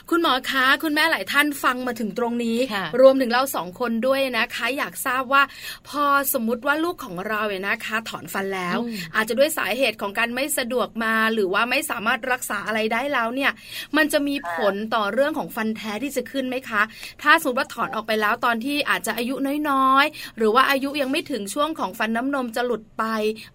[0.10, 2.58] คุณหมอคะคุณแม่หลายท่านฟังมาถึงตรงนี้
[3.02, 5.44] รวมถึงเราสองคนด้วยนะคะ อยากทราบว่า
[5.90, 8.78] พอสมมุติว่าลูกของเราเนี่ยนะคะ ถอนฟันแล้ว
[9.16, 13.52] อาจจะด้วยสาเหตุของการไม่สะดวกมาหรือว่าไม่สามารถรักษาอะไรได้แล้วเนี่ย
[13.98, 16.82] มันจะมีผลต่อเรื่องของฟันแท้ที่จะขึ้นไหมคะ
[17.22, 19.36] ถ้าสมมติว่าถอนออกไปแล้วตอนที่อาจจะอายุ
[19.70, 23.04] น้อยๆ หรือว่าอายุยังไม่ถึงช่วงของฟันน้ำนมจะหลุดไป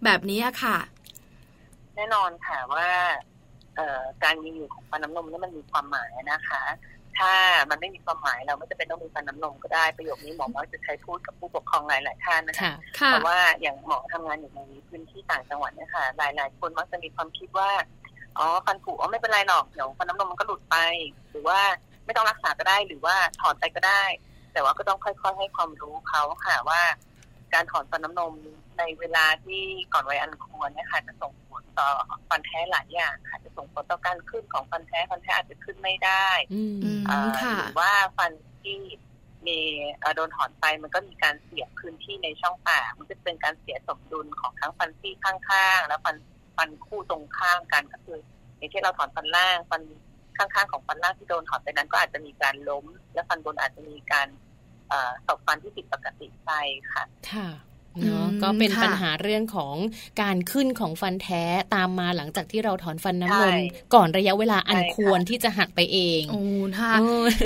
[0.04, 0.76] แบบนี้ค่ะ
[1.96, 2.88] แน่นอนค่ะว่า
[4.24, 6.62] การมีอยู่ของฟันน้ำนมนี่มันมีความหมายนะคะ
[7.18, 7.32] ถ้า
[7.70, 12.74] มันไม่มีความหมายเราไม่จะเป็นต้องมีฟันน้ำนมก็ได้ประโยคนี้หมอมักจะใช้พูดกับผู้ปกครองหลายๆท่านนะคะ
[13.12, 17.70] แต่ว่าอย่างหมอทำงานอยู่ในพื้นที่ต่างจังหวัดเนี่ยค่ะหลายๆคนมักจะมีความคิดว่า
[18.38, 20.76] อ๋อฟันผุอ๋อไม่เป็นไรหรอกเดี๋ยวฟันน้ำนมมันก็หลุดไป
[21.30, 21.60] หรือว่า
[22.04, 24.02] ไม่ต้องรักษาก็ได้หรือว่าถอนไปก็ได้
[24.52, 26.80] แต่ว่าก็ต้องค่อย ๆ ให้ความรู้เขาค่ะว่า
[27.54, 28.32] การถอนฟันน้ำนม
[28.78, 29.62] ในเวลาที่
[29.92, 31.88] ก่อนวัยอันควรเนี่ยค่ะจะส่งผลต่อ
[32.28, 36.28] ฟันแท้หลายอย่างค่ะจะส่งผลต่อการขึ้นของฟันแท้ฟันแท้อาจจะขึ้นไม่ได้
[36.80, 38.78] หรือว่าฟันที่
[39.46, 39.58] มี
[40.14, 46.16] โดนถอนไปมันก็มีการเสียพื้นที่ในช่องปากมันจะเป็นการเสียสมดุลของทั้งฟันที่ข้างๆ แล้วฟัน
[46.56, 48.18] ฟันคู่ตรงข้างกันก็คือ
[48.56, 49.82] อย่างเช่นเราถอนฟันล่างฟัน
[50.38, 52.84] ข้างๆของฟันล่างที่โดนถอนไปนั้น ก็อาจจะมีการล้ม
[53.14, 54.28] และฟันบนอาจจะมีการ
[55.26, 56.50] สบฟันที่ผิดปกติไป
[56.92, 57.48] ค่ะค่ะ
[58.04, 59.74] เนาะก็เป็นปัญหาเรื่องของ
[60.22, 61.42] การขึ้นของฟันแท้
[61.74, 63.56] ตามมาหลังจากที่เราถอนฟันน้ำนม
[63.94, 66.40] ก่อนระยะเวลาอันควรที่จะหักไปเองโอ้
[66.78, 66.92] ค่ะ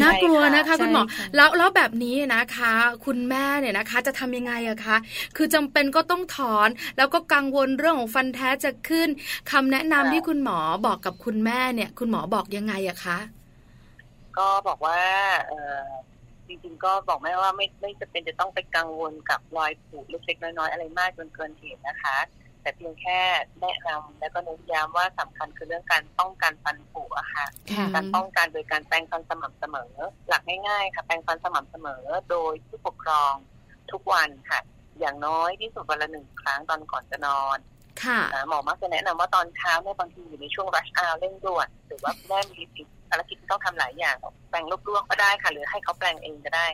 [0.03, 1.03] น่ากลัวนะคะคุณหมอ
[1.37, 2.73] แล้วแล้วแบบนี้นะคะ
[3.07, 4.97] คุณแม่เนี่ยนะคะ จะทำยังไงอะคะ
[5.37, 9.09] คือจำเป็นก็ต้องถอนแล้วก็กังวลเรื่องของฟันแท้จะขึ้น
[9.51, 13.19] คำแนะนำที่คุณหมอบอกกับคุณแม่เนี่ย คุณหมอบอกยังไงอะคะ
[14.39, 15.01] ก็บอกว่า
[15.49, 15.81] เออ
[16.51, 22.17] จริงๆก็บอกแม่ว่าไม่ไม่จะเป็นจะต้องไปกังวลกับรอยผุเล็กๆน้อยๆอะไรมากจนเกินเหตุนะคะ
[22.63, 23.21] แต่เพียงแค่
[23.61, 27.47] แนะนำแล้วก็เน้นย้ำว่าสำคัญคือเรื่องการป้องกันฟันผุอะค่ะ
[27.95, 29.95] การป้องกันโดยการแปรงฟันสม่ำเสมอ
[30.29, 33.33] หลักง่ายๆค่ะแปรงฟันสม่ำเสมอ โดยผู้ปกครอง
[33.93, 34.61] ทุกวันค่ะ
[35.01, 37.59] อย่างน้อยที่สุดวันละหนึ่งครั้งตอนก่อนจะนอน
[38.05, 42.63] ค่ะหมอมักจะแนะนำว่าตอนเช้าเนี่ยบางทีอยู่ในช่วงรัชอาเร่งด่วนหรือว่าแม่มี
[43.11, 44.17] ภารกิจที่ต้องทำหลายอย่าง
[44.51, 46.67] แปลงลวกๆก็ได้ค่ะ หรือให้เขาแปลงเองก็ได้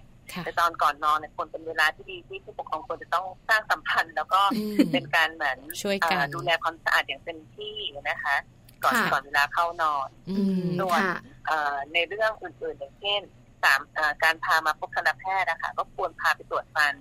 [0.44, 4.40] แต่ตอนก่อนนอนเนี่ยควรเป็นเวลาที่ดีที่ผู้ปกครองควรจะต้องสร้างสัมพันธ์ แล้วก็
[4.92, 7.76] เป็นการเหมือนช่วยกันดูแลความสะอาดอย่างเต็มที่
[8.10, 8.36] นะคะ
[8.84, 10.08] ก่อนก่อนเวลาเข้านอน
[10.80, 11.02] ส่วน
[11.94, 13.20] ในเรื่องอื่นๆอย่างเช่น
[13.62, 13.80] สาม
[14.22, 16.94] การพามาพบทันตแพทย์นะคะก็ควรพาไปตรวจฟัน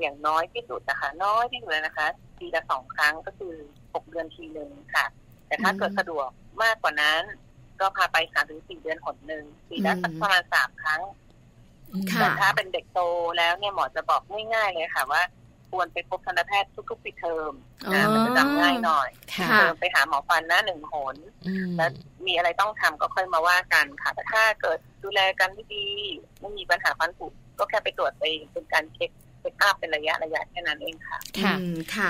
[0.00, 2.06] อย่างน้อยที่สุดนะคะ น้อยที่สุดเลยนะคะ
[2.38, 3.54] ปีละสองครั้งก็คือ
[3.94, 5.06] หกเดือนทีหนึ่งค่ะ
[5.46, 6.28] แต่ถ้าเกิดสะดวก
[6.62, 7.22] มากกว่านั้น
[7.80, 11.02] ก็พาไปสามถึงสี่เดือนหนหนึ่งปีละสักประมาณสามครั้ง
[12.20, 13.00] แต่ถ้าเป็นเด็กโต
[13.38, 14.22] แล้วเนี่ยหมอจะบอก
[14.54, 15.22] ง่ายๆเลยค่ะว่า
[15.70, 17.52] ควรไปพบทันตแพทย์ทุกๆปีเทอม
[17.92, 19.08] นะมันจะจำง่ายหน่อย
[19.48, 21.16] เทอมไปหาหมอฟันหน้าหนึ่งหน
[21.76, 21.90] แล้ว
[22.26, 25.86] มีอะไรต้องทำก็ค่อยมาว่ากันค่ะแต่ถ้าเกิดดูแลกันไม่ดี
[26.40, 27.26] ไม่มีปัญหาฟันผุ
[27.58, 31.54] ก็แค่ไปตรวจไปเป็นการเช็ค เช็คอัพเป็นระยะระยะแค่นั้นเองค่ะค่ะ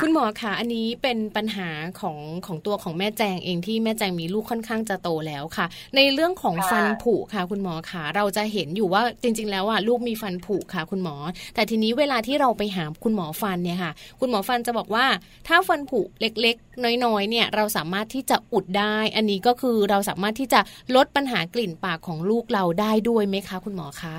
[0.02, 1.68] คุณหมอคะอันนี้เป็นปัญหา
[2.00, 11.16] ของของตัวของแม่แจงเองที่แม่แจงมีลูกค่อนข้างจะโตแล้วค่ะ ในเรื่องของฟันผุค่ะ คุณหมอคะเราจะเห็นอยู่ว่าจริง ๆ แล้วอะลูกมีฟันผุค่ะ คุณหมอ
[11.54, 15.06] แต่ทีนี้เวลาที่เราไปหาคุณหมอฟันเนี่ยค่ะ คุณหมอฟันจะบอกว่า
[15.48, 20.60] ถ้าฟันผุเล็ก ๆ น้อยๆเนี่ย เราสามารถที่จะอุดได้ อันนี้ก็คือเราสามารถที่จะ
[20.96, 24.16] ลดปัญหากลิ่นปากของลูกเราได้ด้วยไหมคะ คุณหมอคะ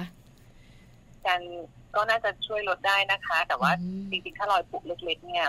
[1.28, 1.42] การ
[1.96, 3.72] ก็น่าจะช่วยลดได้นะคะ แต่ว่า
[4.12, 5.46] จริงๆถ้ารอยผุเล็กๆเนี่ย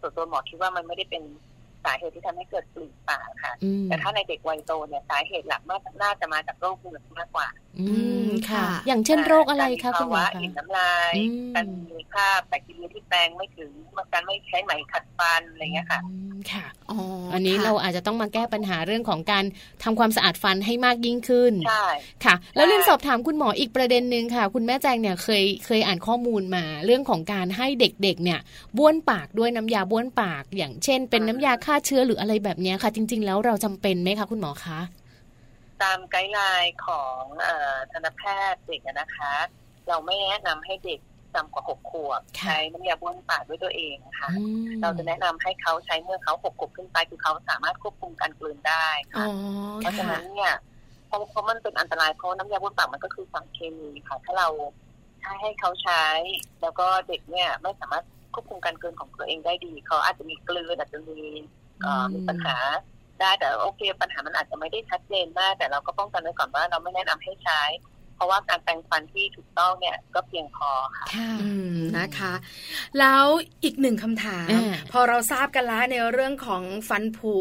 [0.00, 1.22] ส่วนตัวหมอคิดว่ามันไม่ได้เป็น
[1.84, 3.52] สาเหตุที่ทำให้เกิดกลิ่นปากค่ะ
[3.86, 7.86] แต่ถ้าในเด็กวัยโตเนี่ยสาเหตุหลักมากน่าจะมาจากโรคเหงือกมากกว่าอื
[8.26, 11.12] มค่ะ อย่างเช่นโรคอะไรคะคุณหมอคะกลิ่นน้ำลาย
[11.54, 13.70] การมีค่าแบคทีเรียที่แปลงไม่ถึง
[14.12, 16.00] การไม่ใช้ไหมขัดฟันอะไรเงี้ยค่ะ
[16.52, 16.66] ค่ะ
[17.32, 19.44] อันนี้เราอาจจะต้องมาแก้ปัญหาเรื่องของการ
[19.82, 21.86] ทำความสะอาดฟันให้มากยิ่งขึ้นใช่
[22.24, 28.40] ค่ะ แล้วเรื่องสอบถามคุณหมออีกประเด็นหนึ่งค่ะ คุณแม่แจงเนี่ยเคยเคยอ่านข้อมูลมาเรื่องของการให้เด็กๆ เนี่ย
[28.76, 34.80] บ้วนปากด้วยน้ำยาบ้วนปาก อย่างเช่น เป็นน้ำยาฆ่าเชื้อหรืออะไรแบบนี้ค่ะ จริง ๆ แล้วเราจำเป็นไหมคะคุณหมอคะ
[35.82, 37.20] ตามไกด์ไลน์ของ
[37.92, 39.34] ทันตแพทย์เด็กนะคะ
[39.88, 41.00] เราไม่แนะนำให้เด็ก
[41.36, 44.30] ต่ำกว่าหกขวบใช้น้ำยาบ้วนปากด้วยตัวเองค่ะ
[44.82, 49.26] เราจะแนะนำให้เขาใช้เมื่อเขาหกขวบขึ้นไปคือเขาสามารถควบคุมการกลืนได้ค่ะ
[49.78, 50.54] เพราะฉะนั้นเนี่ย
[51.06, 54.48] เพราะเพราะมันเป็นอันตรายเพราะน้ำยาบ้วนปากมันก็คือสารเคมีค่ะ ถ้าเรา
[55.20, 56.04] ใช้ให้เขาใช้
[56.62, 61.20] แล้วก็เด็กเนี่ยไม่สามารถควบคุมการกลืนของตัวเองได้ดี เขาอาจจะมีกลืนอาจจะมี
[62.14, 62.56] มีปัญหา
[63.20, 67.62] ได้แต่โอเคปัญหามันอาจจะไม่ได้ชัดเจนมาก แต่เราก็ป้องกันไว้ก่อนว่าเราไม่แนะนำให้ใช้
[68.20, 71.32] ราะว่าการแปรงฟันที่ถูกต้องเนี่ยก็เพียงพอค่ะค่ะ
[71.98, 72.32] นะคะ
[72.98, 73.24] แล้ว
[73.64, 74.48] อีกหนึ่งคำถาม
[74.92, 77.34] พอเราทราบกันแล้วในเรื่องของฟันผุ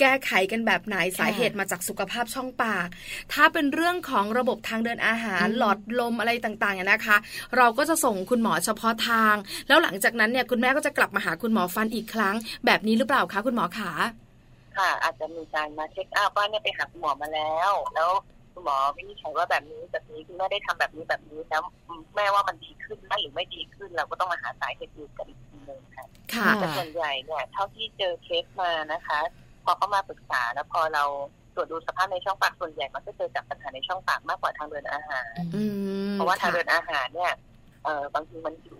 [0.00, 2.88] แก้ไขกันแบบไหนสาเหตุมาจากสุขภาพช่องปาก
[3.32, 7.16] ถ้าเป็นเรื่องของระบบทางเดินอาหารหลอดลมอะไรต่างๆนะคะ
[7.56, 9.34] เราก็จะส่งคุณหมอเฉพาะทาง
[9.68, 12.34] แล้วหลังจากนั้นเนี่ยคุณแม่ก็จะกลับมาหาคุณหมอฟันอีกครั้ง
[12.66, 13.92] แบบนี้หรือเปล่าคะคุณหมอขา
[14.78, 21.62] ค่ะ อาจจะมีการมาเช็คอัพว่าเนี่ยไปหาคุณหมอมาแล้ว แล้วุณหมอวินิจฉัยว่าแบบนี้แบบนี้คุณแม่ได้ทำแบบนี้แบบนี้แล้ว
[22.16, 26.04] แม่ว่ามันดีขึ้นไหมหรือไม่ดีขึ้น เราก็ต้องมาหาสาเหตุอื่นกันอีกทีนึงค่ะ
[26.60, 29.18] แต่ส่วนใหญ่เนี่ยเท่าที่เจอเคสมานะคะ
[29.64, 31.04] พอเขามาปรึกษาแล้วพอเรา
[31.54, 35.38] ตรวจดูสภาพในช่องปากส่วนใหญ่มันก็เจอจากปัญหาในช่องปากมากกว่าทางเดินอาหาร
[36.12, 37.32] เพราะว่าทางเดินอาหารเนี่ย
[37.84, 38.78] เออบางทีมันอยู่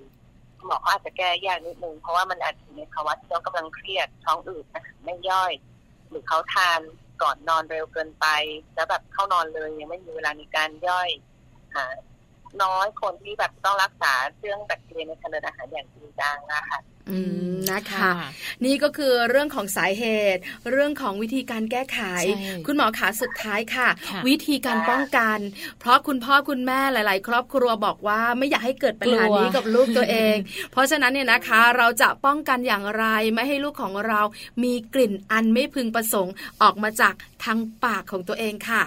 [0.66, 4.64] หมอเขาอาจจะแก้ยากนิดนึงเพราะว่ามันอาจจะในภาวะที่เขากำลังเครียดท้องอืด
[5.04, 5.52] ไม่ย่อย
[6.10, 6.80] หรือเขาทาน
[7.22, 8.26] ก่อนนอนเร็วเกินไป
[8.74, 11.08] แล้วแบบเข้านอนเลยยังไม่มีเวลาในการย่อย
[11.74, 11.78] อ
[12.62, 16.78] น้อยคนที่แบบต้องรักษาเรื่องแบคทีเรียในทางเดินอาหารอย่างจริงจังนะคะ
[17.10, 17.18] อื
[17.52, 18.10] มนะคะ
[18.64, 20.40] นี่ก็คือเรื่องของสาเหตุ
[20.70, 22.00] เรื่องของวิธีการแก้ไข
[22.66, 23.88] คุณหมอขาสุดท้ายค่ะ
[24.28, 25.38] วิธีการป้องกัน
[25.80, 30.36] เพราะคุณพ่อคุณแม่หลาย ๆ ครอบครัวบอกว่าไม่อยากให้เกิดปัญหานี้กับลูกตัวเอง
[30.72, 34.20] เพราะฉะนั้นเนี่ยนะคะเราจะป้องกันอย่างไรไม่ให้ลูกของเรา
[34.62, 38.84] มีกลิ่นอันไม่พึงประสงค์ออกมาจากทางปากของตัวเองค่ะ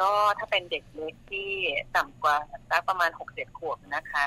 [0.00, 1.50] ก็ถ้าเป็นเด็กเล็กที่
[1.96, 2.36] ต่ำกว่า
[2.70, 4.26] สักประมาณหกเจ็ดขวบนะคะ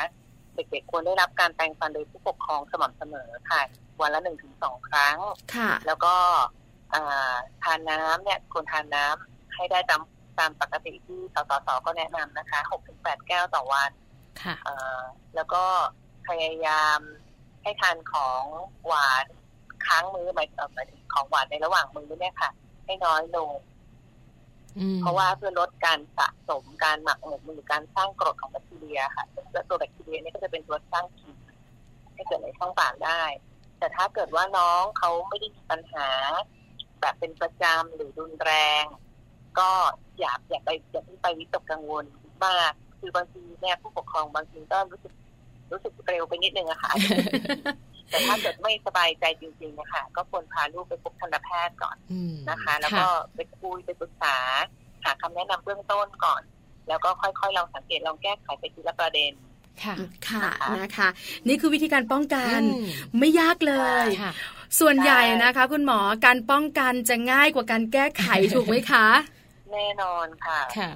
[0.55, 3.61] เด็กๆควรได้รับการแปรงฟันโดยผู้ปกครองสม่ำเสมอค่ะ
[4.01, 5.17] วันละหนึ่งถึงสองครั้ง
[5.55, 6.15] ค่ะแล้วก็
[7.63, 10.01] ทานน้ำเนี่ยควรทานน้ำให้ได้ตาม
[10.39, 13.91] ตามปกติที่สสสก็แนะนำนะคะหกถึงแปดแก้วต่อวัน
[14.41, 14.55] ค่ะ
[15.35, 15.63] แล้วก็
[16.27, 16.99] พยายาม
[17.63, 18.43] ให้ทานของ
[18.87, 19.25] หวาน
[19.85, 22.49] ค้างมือหมายหมายถึงของหวานในระหว่างมือเนี่ยค่ะ
[22.85, 23.51] ให้น้อยลง
[25.01, 31.35] เพราะว่าเพื่อลดการสะสมการหมักหมมหรือการสร้างกรดของแบคทีเรียค่ะและตัวแบคทีเรียนี่ก็จะเป็นตัวสร้างกลิ่น
[32.15, 33.21] ให้เกิดในช่องปากได้
[33.79, 36.09] แต่ถ้าเกิดว่าน้องเขาไม่ได้มีปัญหา
[37.01, 38.51] แบบเป็นประจำหรือรุนแร
[38.83, 38.85] ง
[39.59, 39.69] ก็
[40.19, 42.05] อย่าอย่าไปอย่าเพิ่งไปวิตกกังวล
[42.45, 45.13] มากคือบางทีเนี่ยผู้ปกครองบางทีก็รู้สึก
[45.71, 46.91] รู้สึกเร็วไปนิดนึงอะค่ะ
[48.11, 51.97] แต่ถ้าเกิดไม่สบายใจจริงๆนะคะก็ควรพาลูกไปพบทันตแพทย์ก่อน
[52.49, 54.37] นะคะ แล้วก็ไปคุยไปปรึกษา
[55.03, 56.41] หาคำแนะนำเบื้องต้นก่อน
[56.87, 59.33] แล้วก็ค่อยๆลองสังเกตลองแก้ไขไปทีละประเด็น
[59.83, 59.95] ค่ะ
[60.29, 60.49] ค่ะ
[60.79, 61.09] นะคะ
[61.47, 62.59] นี่คือวิธีการป้องกัน
[63.19, 64.05] ไม่ยากเลย
[64.79, 69.07] ส่วนใหญ่นะคะ คุณหมอการป้องกันจะง่ายกว่าการแก้ไขถูกไหมคะ
[69.71, 70.91] แน่นอนค่ะค่ะ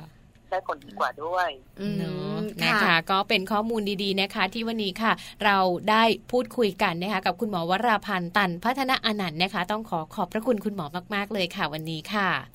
[0.49, 1.49] ได้ผลดีกว่าด้วย
[1.97, 2.24] เนาะ
[2.65, 5.11] นะคะ ก็เป็นข้อมูลดีๆนะคะ ที่วันนี้ค่ะ
[5.45, 5.57] เรา
[5.89, 10.85] ได้พูดคุยกันนะคะ กับคุณหมอวราพันธ์ตันพัฒนาอนันต์นะคะ ต้องขอขอบพระคุณคุณหมอ
[11.15, 12.54] มากๆเลยค่ะวันนี้ค่ะ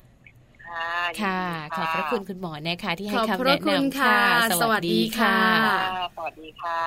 [1.21, 1.39] ค่ะ
[1.75, 4.17] ขอบพระคุณคุณหมอนะคะที่ให้คำแนะนำค่ะ
[4.61, 5.37] สวัสดีค่ะ
[6.15, 6.81] สวัสดีค่ะ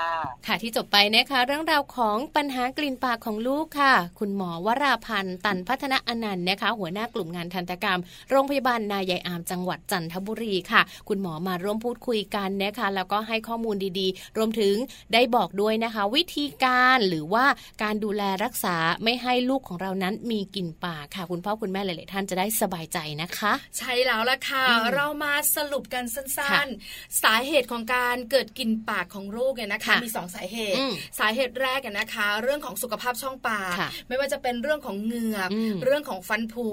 [0.46, 14.74] ค่ะที่จบไปนะคะ เรื่องราวของปัญหากลิ่นปากของลูกค่ะ คุณหมอวราพันธ์ตันพัฒนาอนันต์นะคะ หัวหน้ากลุ่มงานทันตกรรม โรงพยาบาลนายายอามจังหวัดจันทบุรีค่ะ คุณหมอมาร่วมพูดคุยกันนะคะ แล้วก็ให้ข้อมูลดีๆ รวมถึง
[15.12, 17.44] ได้บอกด้วยนะคะ วิธีการหรือว่า
[17.82, 24.64] การดูแลรักษาไม่ให้ลูกของเรานั้นมีกลิ่นปากค่ะ คุณพ่อคุณแม่หลายๆท่านจะได้สบายใจนะคะใช่แล้วละค่ะ
[24.94, 30.78] เรามาสรุปกันสั้นๆ สาเหตุของการเกิดกินปากของลูกเนี่ยนะคะ มีสองสาเหตุ
[31.18, 33.76] สาเหตุแรกนะคะ เรื่องของสุขภาพช่องปาก
[34.08, 35.50] ไม่ว่าจะเป็นเรื่องของเหงือก
[35.84, 36.68] เรื่องของฟันผุ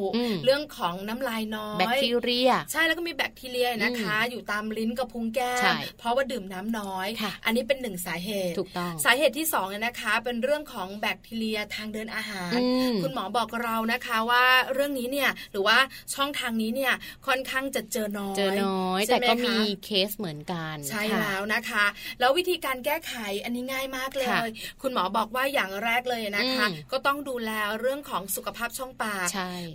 [0.45, 7.07] เรื่องของน้ำลายน้อยแบคทีเรีย ใช่แล้วก็มีแบคทีเรียนะคะ อยู่ตามลิ้นกับพุงแก้มเพราะว่าดื่มน้ำน้อย
[7.45, 12.57] อันนี้เป็นหนึ่งสาเหตุถูกต้องสาเหตุที่สองนะคะ เป็นเรื่องของแบคทีเรียทางเดินอาหาร
[13.03, 15.77] คุณหมอบอกเรานะคะว่าเรื่องนี้เนี่ยหรือว่า
[16.15, 16.90] ช่องทางนี้เนี่ย
[17.27, 21.85] ค่อนข้างจะเจอน้อยเจอน้อย แต่ก็มีเคสเหมือนกันใช่แล้วนะคะ
[22.19, 23.13] แล้ววิธีการแก้ไข
[23.43, 24.49] อันนี้ง่ายมากเลย
[24.81, 29.27] คุณหมอบอกว่าอย่างแรกเลยนะคะ ก็ต้องดูแลเรื่องของสุขภาพช่องปาก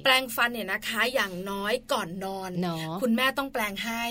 [0.05, 2.51] แปลงฟันเนี่ยนะคะอย่างน้อยก่อนนอน
[3.03, 4.03] คุณแม่ต้องแปลงให้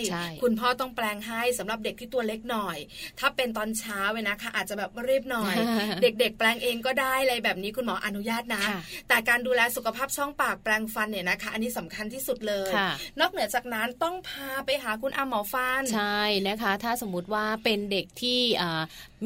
[0.44, 2.78] คุณพ่อต้องแปลงให้สำหรับเด็กที่ตัวเล็กหน่อย
[3.20, 5.56] ถ้าเป็นตอนเช้าเว้นะคะ อาจจะแบบรีบหน่อย
[6.02, 8.64] เด็ก ๆ แปลงเองก็ได้อะไรแบบนี้คุณหมออนุญาตนะ
[9.08, 12.72] แต่การดูแลสุขภาพช่องปากแปลงฟันเนี่ยนะคะ อันนี้สำคัญที่สุดเลย
[13.20, 18.40] นอกเหนือจากนั้นต้องพาไปหาคุณอาหมอฟัน ใช่นะคะ ถ้าสมมุติว่าเป็นเด็กที่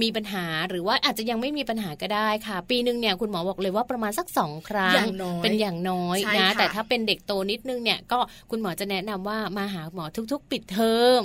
[0.01, 4.95] มีปัญหาหรือว่าอาจจะยังไม่มีปัญหาก็ได้ค่ะ ปีหนึ่งเนี่ยคุณหมอบอกเลยว่าประมาณสักสองครั้ง
[5.43, 8.19] เป็นอย่างน้อยนะแต่ถ้าเป็นเด็กโตนิดนึงเนี่ยก็
[8.51, 11.19] คุณหมอจะแนะนำว่ามาหาหมอทุก ๆ ปิดเทอม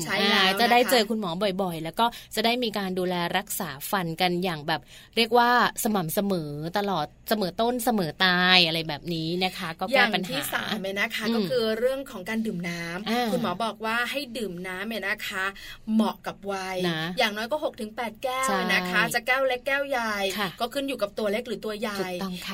[0.61, 1.31] จะได้เจอคุณหมอ
[1.63, 4.81] บ่อยๆ แล้วก็จะได้มีการดูแลรักษาฟันกันอย่างแบบ
[5.17, 5.51] เรียกว่า
[5.83, 15.45] สม่ำเสมอตลอดเสมอต้นเสมอตายอะไรแบบนี้นะคะ ก็แก้ปัญหาที่สามเลยนะคะ ก็คือเรื่องของการดื่มน้ำคุณหมอบอกว่าให้ดื่มน้ำเนี่ยนะคะ
[15.93, 16.79] เหมาะกับวัย
[17.19, 20.17] อย่างน้อยก็6กถึงแแก้วนะคะ จะแก้วเล็กแก้วใหญ่
[20.61, 22.01] ก็ขึ้นอยู่กับตัวเล็กหรือตัวใหญ่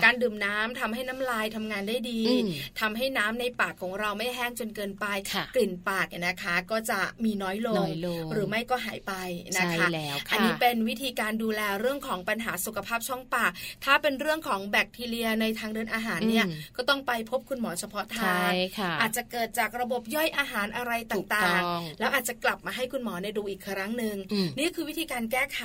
[0.04, 2.22] การดื่มน้ำทำให้น้ำลายทำงานได้ดี
[2.80, 5.06] ทำให้น้ำในปากของเราไม่แห้งจนเกินไป
[5.54, 7.86] กลิ่นปากเนี่ยนะคะ ก็จะมีน้อยลง
[8.32, 9.12] หรือไม่ก็หายไป
[9.58, 9.86] นะคะ
[10.32, 13.50] อันนี้เป็นวิธีการดูแลเรื่องของปัญหาสุขภาพช่องปาก
[13.84, 16.46] ถ้าเป็นเรื่องของแบคทีเรียในทางเดินอาหารเนี่ย
[16.76, 18.50] ก็ต้องไปพบคุณหมอเฉพาะทาง
[19.00, 24.16] อาจจะเกิดจากระบบย่อยอาหารอะไรต่างๆ แล้วอาจจะกลับมาให้คุณหมอในดูอีกครั้งหนึ่ง
[24.58, 25.60] นี่คือวิธีการแก้ไข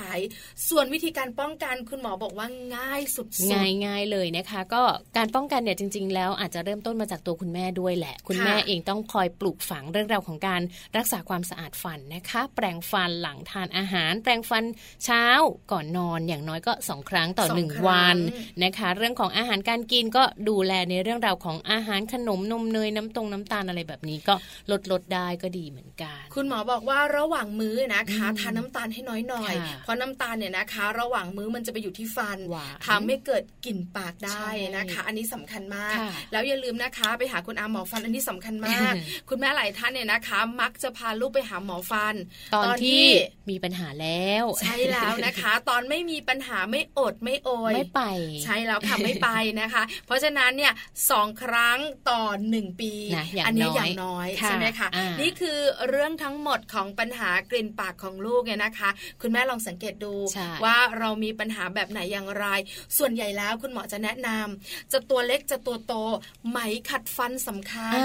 [0.68, 4.82] ส่วนวิธีการป้องกันคุณหมอบอกว่าง่ายสุดๆง่ายง่ายเลยนะคะ ก็
[5.16, 10.62] การป้องกันเนี่ยจริง ๆ แล้วอาจจะเริ่มต้นมาจากตัวคุณแม่ด้วยแหละ คุณแม่เองต้องคอยปลูกฝังเรื่องราวของการ
[10.96, 14.64] รักษาความสะอาดฟันนะคะ แปรงฟันหลังทานอาหาร แปรงฟัน
[15.04, 15.24] เช้า
[15.72, 18.16] ก่อนนอนอย่างน้อยก็สองครั้งต่อหนึ่งวัน
[18.64, 24.34] นะคะเรื่องของอาหารการกินก็ดูแลในเรื่องราวของอาหารขนมนมเนยน้ำตรงน้ำตาลอะไรแบบนี้ก็
[24.70, 32.38] ลดลดได้ก็ดีเหมือนกัน คุณหมอบอกว่าระหว่างมื้อนะคะทานน้าตาลให้น้อยหน่อย เพราะน้ำตาลเนี่ยนะคะ ระหว่างมื้อมันจะไปอยู่ที่ฟัน
[32.86, 35.96] ทำให้เกิดกลิ่นปากได้นะคะ อันนี้สำคัญมาก
[36.32, 38.92] แล้วอย่าลืมนะคะไปหาคุณอาหมอฟันอันนี้สำคัญมาก
[39.28, 42.14] คุณแม่หลายท่านเนี่ยนะคะ มักจะพาลูกไปหาหมอฟัน
[42.54, 43.04] ตอนที่
[43.50, 48.02] มีปัญหาแล้ว ใช่แล้วนะคะ ตอนไม่มีปัญหาไม่อดไม่โอยไม่ไป
[48.44, 49.28] ใช่แล้วแล้วค่ะไม่ไป
[49.60, 50.72] นะคะ เพราะฉะนั้นเนี่ย
[51.10, 51.78] สองครั้ง
[52.10, 52.92] ต่อหนึ่งปี
[53.46, 54.88] อันนี้อย่างน้อยใช่ไหมคะ
[55.20, 55.58] นี่คือ
[55.88, 58.90] เรื่องทั้งหมดของปัญหากลิ่นปากของลูกเนี่ยนะคะ
[59.22, 60.14] คุณแม่ลองสังเกตดู
[60.64, 62.46] ว่าเรามีปัญหาแบบไหนอย่างไร
[62.98, 65.94] ส่วนใหญ่แล้วคุณหมอจะแนะนำจะตัวเล็กจะตัวโต
[66.50, 66.58] ไหม
[66.90, 67.98] ขัดฟันสำคัญ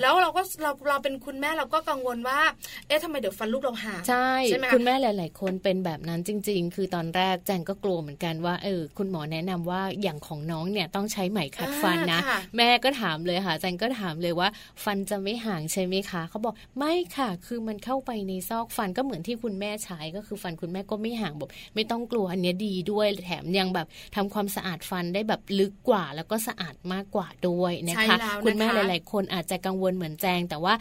[0.00, 2.40] แล้วเราก็เราเราเป็นคุณแม่เราก็กังวลว่า
[2.86, 12.20] เอ๊ะทำไมเดี๋ยวฟันลูกเราหักใช่ใช่ไหมคุณแม่หลาย ๆ คนเป็นแบบนั้นจริง ๆ คือตอนแรกแจงก็กลัวเหมือนกันว่าเออคุณหมอแนะนำว่าอย่างของน้องเนี่ยต้องใช้ไหมขัดฟันนะ
[12.56, 14.48] แม่ก็ถามเลยค่ะแจงก็ถามเลยว่า
[14.84, 23.86] ฟันจะไม่ห่างใช่ไหมคะเขาบอกไม่ค่ะ คือมันเข้าไปในซอกฟันก็เหมือนที่คุณแม่ใช้ก็คือฟันคุณแม่ก็ไม่ห่างแบบไม่ต้องกลัวอันนี้ดีด้วยแถมยังแบบ
[24.16, 30.74] ทำความสะอาดฟันได้แบบลึกกว่า แล้วก็สะอาดมากกว่าด้วยนะคะ คุณแม่หลาย ๆ คนอาจจะกังวลเหมือนแจงแต่ว่า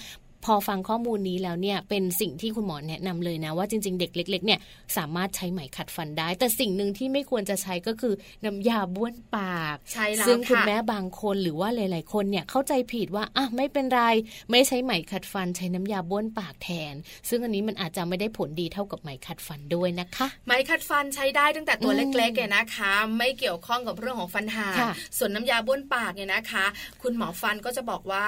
[0.46, 4.60] พอฟังข้อมูลนี้แล้วเนี่ยเป็นสิ่งที่คุณหมอแนะนำเลยนะว่าจริง ๆ เด็กเล็กๆเนี่ย
[4.98, 8.14] สามารถใช้ไหมขัดฟันได้ แต่สิ่งหนึ่งที่ไม่ควรจะใช้ก็คือ
[8.46, 14.04] น้ำยาบ้วนปากใช่แล้วซึ่งคุณแม่บางคนหรือว่าหลาย ๆ คนเนี่ยเข้าใจผิดว่าอะไม่เป็นไร
[14.52, 16.94] ไม่ใช้ไหมขัดฟัน ใช้น้ำยาบ้วนปากแทน
[17.30, 24.76] ซึ่งอันนี้มันอาจจะไม่ได้ผลดีเท่ากับไหมขัดฟันด้วยนะคะ ไหมขัดฟันใช้ได้ตั้งแต่ตัวเล็กๆเนี่ยนะคะ ไม่เกี่ยวข้องกับเรื่องของฟันหัก
[25.18, 26.66] ส่วนน้ำยาบ้วนปากเนี่ยนะคะ
[27.02, 28.28] คุณหมอฟันก็จะบอกว่า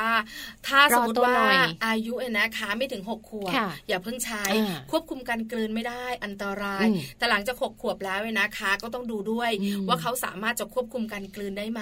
[0.68, 1.36] ถ้าสมมติว่า
[1.84, 3.54] อายุเนี่ยนะคะไม่ถึง6ขวบ
[3.88, 4.44] อย่าเพิ่งใช้
[4.92, 6.86] ควบคุมการกลืนไม่ได้อันตราย
[7.18, 9.52] แต่หลังจาก6ขวบแล้วนะคะ ก็ต้องดูด้วย
[9.88, 11.82] ว่าเขาสามารถจะควบคุมการกลืนได้ไหม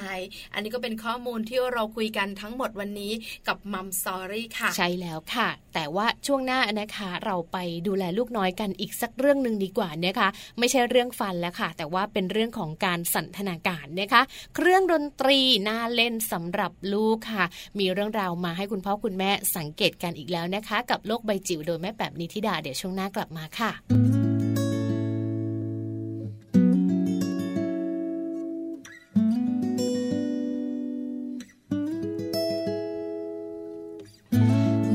[0.54, 3.12] อันนี้ก็เป็นข้อมูลที่เราคุยกันทั้งหมดวันนี้
[3.48, 7.58] กับมัมสอรี่ค่ะ ใช่แล้วค่ะ แต่ว่าช่วงหน้านะคะ เราไป
[7.88, 10.28] ดูแลลูกน้อยกันอีกสักเรื่องหนึ่งดีกว่านะคะ
[10.60, 14.22] ไม่ใช่เรื่องฟันแล้วค่ะ แต่ว่าเป็นเรื่องของการสันทนาการนะคะ
[14.56, 17.46] เครื่องดนตรีน่าเล่นสำหรับลูกค่ะ
[17.80, 23.72] มีเรื่องราวมาให้คุณพ่อคุณแม่สังเกตกันอีกแล้วนะคะ กับโลกใบจิ๋วโดยแม่แบบนิธิดาเดี๋ยวช่วงหน้ากลับมาค่ะ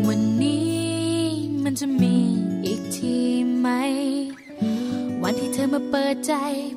[0.08, 0.78] วันนี้
[1.64, 2.16] มันจะมี
[2.64, 3.16] อีกที
[3.58, 3.68] ไหม
[5.22, 6.32] วันที่เธอมาเปิดใจ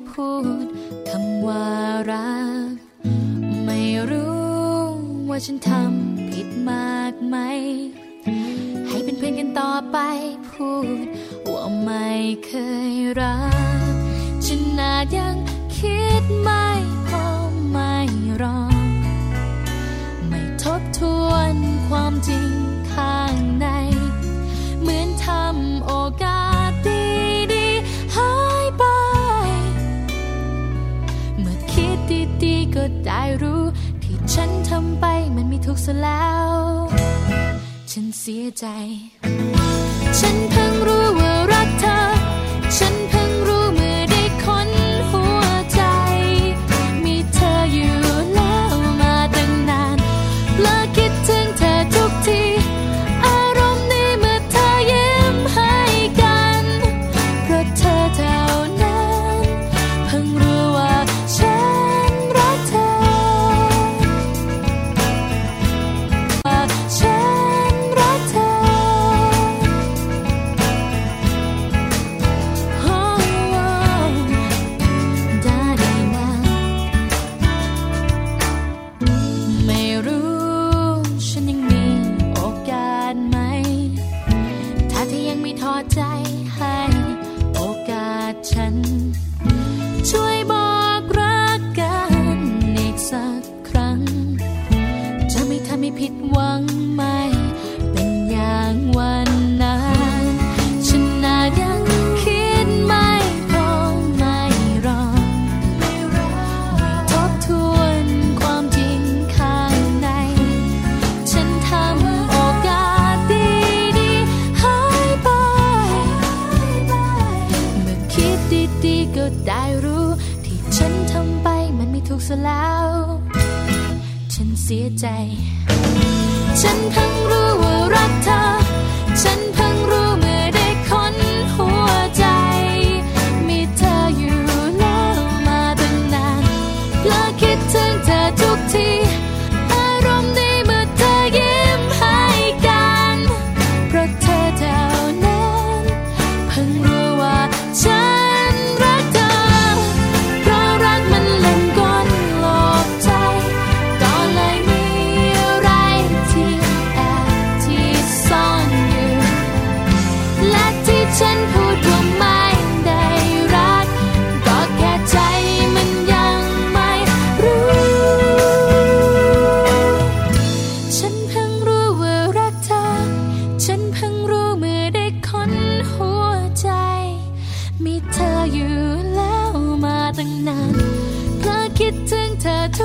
[0.08, 0.28] พู
[0.62, 0.64] ด
[1.08, 1.66] คำว่า
[2.10, 2.32] รั
[2.68, 2.70] ก
[3.64, 3.78] ไม่
[4.10, 4.42] รู้
[5.28, 5.77] ว่าฉันทำ
[12.44, 12.50] เค
[12.92, 13.38] ยรั
[13.92, 13.94] ก
[14.44, 15.36] ฉันนาจยัง
[15.76, 16.66] คิดไม่
[17.06, 17.24] พอ
[17.70, 17.94] ไม่
[18.42, 18.60] รอ
[20.28, 21.54] ไม่ทบทวน
[21.88, 22.50] ความจริง
[22.92, 23.66] ข้างใน
[24.80, 27.04] เหมือนทำโอกาสดี
[27.52, 27.66] ดี
[28.16, 28.32] หา
[28.62, 28.84] ยไป
[31.38, 31.98] เมื่อคิด
[32.44, 33.62] ดีๆก็ได้รู้
[34.02, 35.04] ที่ฉันทำไป
[35.36, 36.50] มันไม่ถูกซะแล้ว
[37.90, 38.66] ฉันเสียใจ
[40.18, 41.27] ฉันเพิ่งรู้ว่า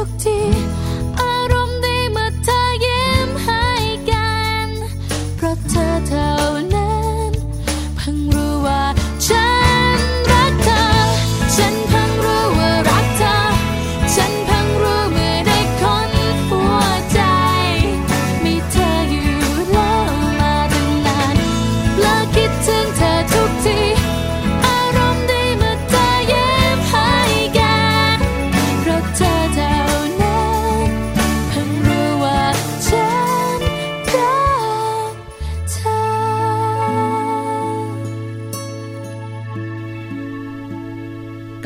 [0.04, 0.83] 흔적지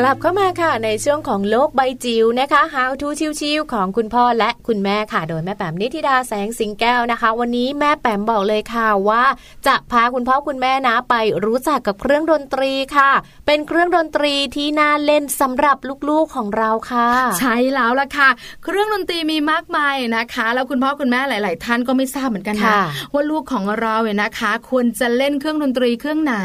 [0.07, 3.07] ลับเข้ามาค่ะในช่วงของโลกใบจิ๋วนะคะ How to
[3.39, 9.23] ชิวๆของคุณพ่อและคุณแม่ค่ะ โดยแม่แปมนิธิดาแสงสิงแก้วนะคะ วันนี้แม่แปมบอกเลยค่ะว่า
[9.67, 13.11] จะพาคุณพ่อคุณแม่นะไปรู้จักกับเครื่องดนตรีค่ะ
[13.45, 15.77] เป็นเครื่องดนตรีที่น่าเล่นสำหรับ
[16.09, 18.29] ลูกๆของเราค่ะ ใช่แล้วล่ะค่ะ
[18.63, 22.75] เครื่องดนตรีมีมากมายนะคะ แล้วคุณพ่อคุณแม่หลาย ๆ ท่านก็ไม่ทราบเหมือนกันนะ
[23.13, 26.35] ว่าลูกของเราเนี่ยนะคะ ควรจะเล่นเครื่องดนตรีเครื่องไหน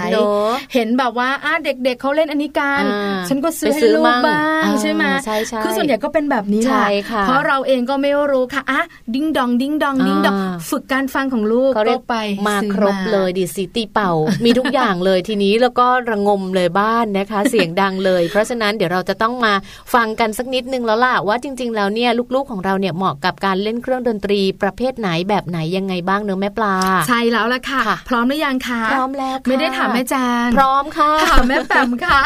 [0.75, 2.85] เห็นแบบว่าอ่าเด็ก ๆเขาเล่นอันนี้กัน
[3.29, 6.87] ฉันก็ซื้อให้ลูกบ้างใช่ไหมใช่ใช่คือส่วนใหญ่ก็เป็นแบบนี้แหละ
[7.27, 8.83] เพราะเราเองก็ไม่รู้ค่ะอะ
[9.15, 10.37] ดิ้งดองดิ้งดองดิ้งดอง
[10.71, 12.17] ฝึกการฟังของลูกก็ไป
[12.49, 14.13] มาครบเลยดีดสีตีเป่า
[14.45, 19.53] มีทุกอย่างเลยทีนี้แล้วก็ระงมเลยบ้านนะคะ เสียงดังเลย เพราะฉะนั้นเดี๋ยวเราจะต้องมา
[19.95, 26.75] ฟังกันสักนิดนึงแล้วล่ะว่าจริง ๆ แล้วเนี่ยลูกๆของเราเนี่ยเหมาะกับการเล่นเครื่องดนตรีประเภทไหนแบบไหนยังไงบ้างเนอะแม่ปลา
[27.09, 32.21] ใช่แล้วล่ะค่ะ พร้อมหรือยังคะพร้อมแล้วไม่ได้ถามแม่จางพร้อมค่ะถามแม่แปมค่ะ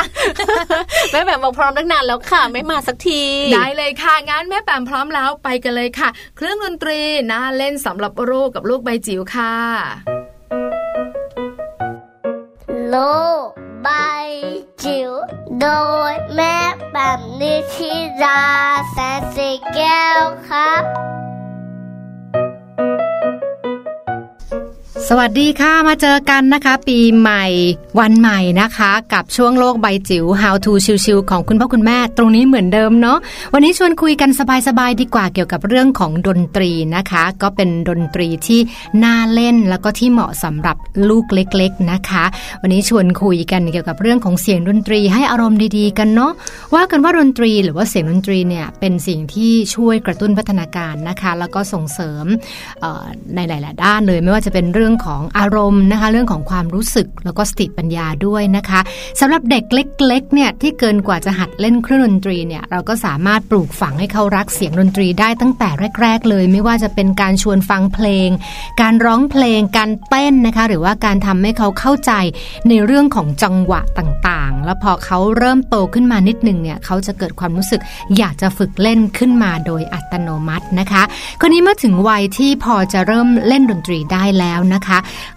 [1.13, 3.23] แม่แปมบอกพร้อมตั้งนานแล้วค่ะ ไม่มาสักที
[3.55, 7.01] ได้เลยค่ะงั้นแม่แปมพร้อมแล้วไปกันเลยค่ะ เครื่องดนตรี
[7.31, 9.55] น่าเล่นสำหรับลูกกับลูกใบจิ๋วค่ะ
[12.89, 12.97] โล
[13.45, 13.47] ก
[13.83, 13.89] ใบ
[14.83, 15.11] จิ๋ว
[15.61, 15.69] โด
[16.11, 16.57] ยแม่
[16.93, 17.93] แบบนิชิ
[18.23, 18.43] รา
[18.91, 20.83] แสนสีแก้วครับ
[25.11, 27.45] สวัสดีค่ะมาเจอกันนะคะ ปีใหม่
[28.01, 30.73] วันใหม่นะคะ กับช่วงโลกใบจิ๋ว How to
[31.05, 33.19] ชิวๆของคุณพ่อคุณแม่ ตรงนี้เหมือนเดิมเนาะ
[33.55, 34.31] วันนี้ชวนคุยกัน
[34.69, 38.61] สบายๆดีกว่าเกี่ยวกับเรื่องของดนตรีนะคะ ก็เป็นดนตรีที่
[39.05, 40.77] น่าเล่นแล้วก็ที่เหมาะสำหรับ
[41.09, 42.25] ลูกเล็ก ๆนะคะ
[42.63, 46.33] วันนี้ชวนคุยกันเกี่ยวกับเรื่องของเสียงดนตรีให้อารมณ์ดีๆ กันเนาะ
[46.75, 52.25] ว่ากันว่าดนตรีหรือว่าเสียงดนตรีเนี่ยเป็นสิ่งที่ช่วยกระตุ้นพัฒนาการนะคะ แล้วก็ส่งเสริม
[53.35, 58.81] ในหลาย ๆ ด้านเลยไม่ว่าจะเป็นเรื่องของอารมณ์นะคะ เรื่องของความรู้สึกแล้วก็สติปัญญาด้วยนะคะ
[59.21, 65.69] สำหรับเด็กเล็กๆเนี่ยที่เกินกว่าจะหัดเล่นเครื่องดนตรีเนี่ยเราก็สามารถปลูกฝังให้เขารักเสียงดนตรีได้ตั้งแต่
[66.03, 68.29] แรก ๆ เลย ไม่ว่าจะเป็นการชวนฟังเพลง
[68.81, 72.13] การร้องเพลงการเต้นนะคะ หรือว่าการทำให้เขาเข้าใจ
[72.69, 77.81] ในเรื่องของจังหวะต่างๆ แล้วพอเขาเริ่มโตขึ้นมานิดนึงเนี่ยเขาจะเกิดความรู้สึก
[78.19, 81.03] อยากจะฝึกเล่นขึ้นมาโดยอัตโนมัตินะคะ
[81.41, 84.86] คราวนี้เมื่อถึงวัยที่พอจะเริ่มเล่นดนตรีได้แล้วนะคะ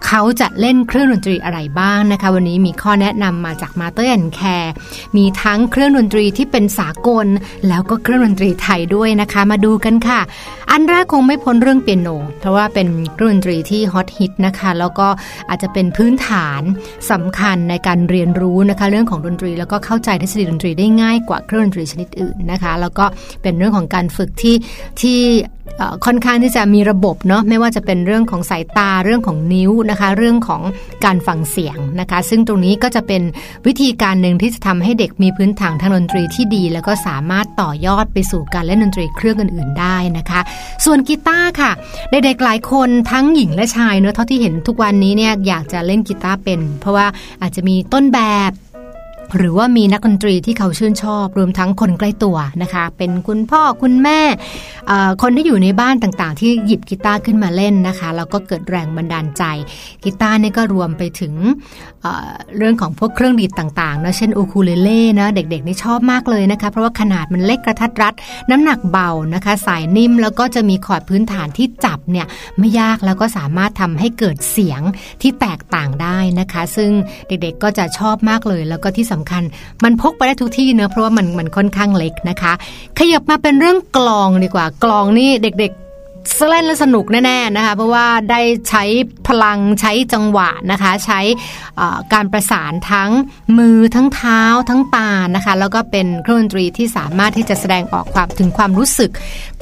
[0.06, 4.72] เขาจะเล่นเครื่องดนตรีอะไรบ้างนะคะ วันนี้มีข้อแนะนำมาจาก Mother and Care
[5.16, 7.26] มีทั้งเครื่องดนตรีที่เป็นสากล
[7.68, 10.20] แล้วก็เครื่องดนตรีไทยด้วยนะคะ มาดูกันค่ะ
[10.70, 15.08] อันแรกคงไม่พ้นเรื่องเปียโน เพราะว่าเป็นเครื่องดนตรีที่ฮอตฮิตนะคะ แล้วก็
[15.48, 16.62] อาจจะเป็นพื้นฐาน
[17.10, 23.04] สำคัญในการเรียนรู้นะคะ เรื่องของดนตรีแล้วก็เข้าใจทฤษฎีดนตรีได้ง่ายกว่าเครื่องดนตรีชนิดอื่นนะคะ แล้วก็
[23.42, 24.56] เป็นเรื่องของการฝึกที่
[25.00, 25.18] ที่
[26.04, 30.62] ค่อนข้างที่จะมีระบบเนาะไม่ว่าจะเป็นเรื่องของสายตาเรื่องของนิ้วนะคะ เรื่องของ
[31.04, 33.22] การฟังเสียงนะคะ ซึ่งตรงนี้ก็จะเป็น
[33.66, 40.40] วิธีการหนึ่งที่จะทำให้เด็กมีพื้นฐานทางดนตรีที่ดี แล้วก็สามารถต่อยอดไปสู่การเล่นดนตรีเครื่องอื่น ๆ ได้นะคะ
[40.84, 41.70] ส่วนกีตาร์ค่ะ
[42.10, 47.06] เด็กๆหลายคนทั้งหญิงและชายเนาะเท่าที่เห็นทุกวันนี้เนี่ยอยากจะเล่นกีตาร์เป็น เพราะว่า
[47.42, 48.52] อาจจะมีต้นแบบ
[49.36, 54.20] หรือว่ามีนักดนตรีที่เขาชื่นชอบ รวมทั้งคนใกล้ตัวนะคะ เป็นคุณพ่อคุณแม่
[55.22, 59.42] คนที่อยู่ในบ้านต่างๆ ที่หยิบกีตาร์ขึ้นมาเล่นนะคะแล้วก็เกิดแรงบันดาลใจ
[60.04, 61.34] กีตาร์นี่ก็รวมไปถึง
[62.02, 68.14] เเรื่องของพวกเครื่องดีดต่างๆนะเช่นอูคูเลเล่นะเด็กๆนี่ชอบมากเลยนะคะ เพราะว่าขนาดมันเล็กกระทัดรัด
[68.50, 72.26] น้ำหนักเบานะคะ สายนิ่มแล้วก็จะมีคอร์ดพื้นฐานที่จับเนี่ย
[72.58, 74.80] ไม่ยากแล้วก็สามารถทำให้เกิดเสียง
[75.22, 76.90] ที่แตกต่างได้นะคะ ซึ่ง
[77.28, 79.42] เด็กๆก็จะชอบมากเลยแล้วก็ที่สำคัญ
[79.84, 82.52] มันพกไปได้ทุกที่เนอะเพราะว่ามันมันค่อนข้างเล็กนะคะ
[82.98, 85.89] ขยับมาเป็นเรื่องกลองดีกว่ากลองนี่เด็กๆ
[86.48, 88.84] เล่นแล้วสนุกแน่ๆนะคะเพราะว่าได้ใช้
[89.28, 91.20] พลังใช้จังหวะนะคะใช้
[92.12, 93.10] การประสานทั้ง
[93.58, 99.10] มือทั้งเท้าทั้งตานะคะแล้วก็เป็นเครื่องดนตรีที่สามารถที่จะแสดงออกความถึงความรู้สึก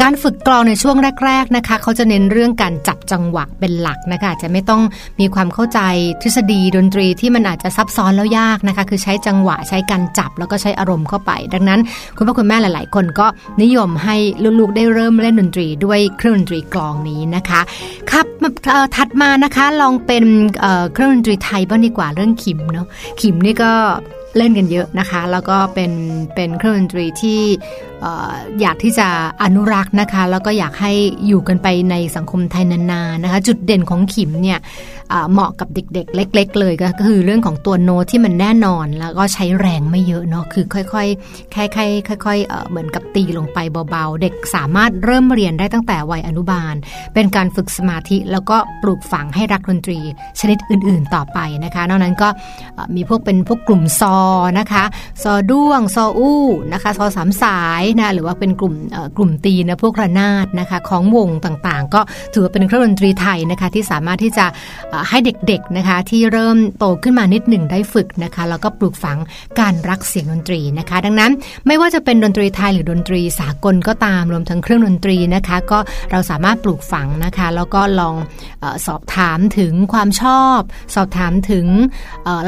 [0.03, 4.83] การฝึกกลองในช่วงแรกๆนะคะเขาจะเน้นเรื่องการจับจังหวะเป็นหลักนะคะจะไม่ต้อง
[5.21, 5.81] มีความเข้าใจ
[6.23, 11.81] ทฤษฎีดนตรีที่มันอาจจะซับซ้อนแล้วยากนะคะคือใช้จังหวะใช้การจับแล้วก็ใช้อารมณ์เข้าไป ดังนั้น
[12.17, 13.27] คุณพ่อคุณแม่หลาย ๆ คนก็
[13.63, 14.17] นิยมให้
[14.61, 17.61] ลูกๆได้เริ่มเล่นดนตรีด้วยเครื่องดนตรีกลองนี้นะคะ
[18.11, 18.27] ครับ
[18.97, 20.25] ถัดมานะคะลองเป็น
[20.93, 22.87] เครื่องดนตรีไทยบ้างดีกว่าเรื่องขิมเนาะ
[23.21, 23.73] ขิมนี่ก็
[24.37, 25.93] เล่นกันเยอะนะคะ แล้วก็เป็น
[26.35, 27.41] เป็นเครื่องดนตรีที่
[28.61, 29.09] อยากที่จะ
[29.43, 30.93] อนุรักษ์นะคะ แล้วก็อยากให้
[31.27, 34.59] อยู่กันไปในสังคมไทยนานๆนะคะ จุดเด่นของขิมเนี่ย
[35.33, 41.87] เหมาะกับเด็กๆ เล็ก ๆ เลยก็คือเรื่องของตัวโน้ตที่มันแน่นอนแล้วก็ใช้แรงไม่เยอะเนาะคือค่อยๆค่อ
[42.19, 43.59] ยๆค่อยๆเหมือนกับตีลงไป
[43.91, 46.75] เบาๆ เด็กสามารถเริ่มเรียนได้ตั้งแต่วัยอนุบาล
[47.15, 49.99] เป็นการฝึกสมาธิแล้วก็ปลูกฝังให้รักดนตรี
[50.41, 52.29] ชนิดอื่นๆต่อไปนะคะ นอกนั้นก็
[52.97, 54.19] มีพวกเป็นพวกกลุ่มซอ
[54.59, 54.85] นะคะ
[55.23, 56.43] ซอด้วงซออู้
[56.73, 58.75] นะคะซอสามสายนะหรือว่าเป็นกลุ่ม
[59.17, 62.01] กลุ่มตีนะพวกระนาดนะคะของวงต่างๆ ก็
[62.33, 64.47] ถือว่าเป็นเครื่องดนตรีไทยนะคะที่สามารถที่จะ
[65.09, 69.19] ให้เด็กๆนะคะที่เริ่มโตขึ้นมานิดหนึ่งได้ฝึกนะคะแล้วก็ปลูกฝัง
[69.61, 71.33] การรักเสียงดนตรีนะคะ ดังนั้น
[71.67, 75.79] ไม่ว่าจะเป็นดนตรีไทยหรือดนตรีสากลก็ตามรวมทั้งเครื่องดนตรีนะคะ ก็
[76.11, 78.15] เราสามารถปลูกฝังนะคะ แล้วก็ลอง
[78.63, 80.59] อสอบถามถึงความชอบ
[80.95, 81.67] สอบถามถึง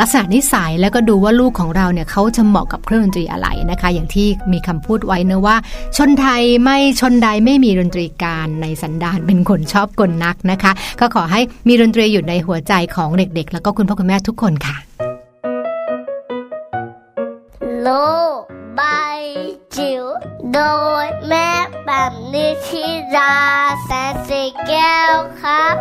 [0.01, 5.57] ลักษณะนิสัยแล้วก็ดูว่าลูกของเราเนี่ยเขาจะเหมาะกับเครื่องดนตรีอะไรนะคะ อย่างที่มีคำพูดไว้นะว่า
[5.97, 14.77] ชนไทยไม่ชนใดไม่มีดนตรีการในสันดานเป็นคนชอบกลนักนะคะ ก็ขอให้มีดนตรีอยู่ในหัวใจของเด็กๆ แล้วก็คุณพ่อคุณแม่ทุกคนค่ะ
[17.81, 17.89] โล
[18.79, 19.21] บาย
[19.77, 20.05] จิ๋ว
[20.53, 20.61] โด
[21.05, 21.49] ยแม่
[21.87, 22.85] แบบนิชิ
[23.17, 23.35] รา
[23.85, 25.77] แสนสีแก้วครับ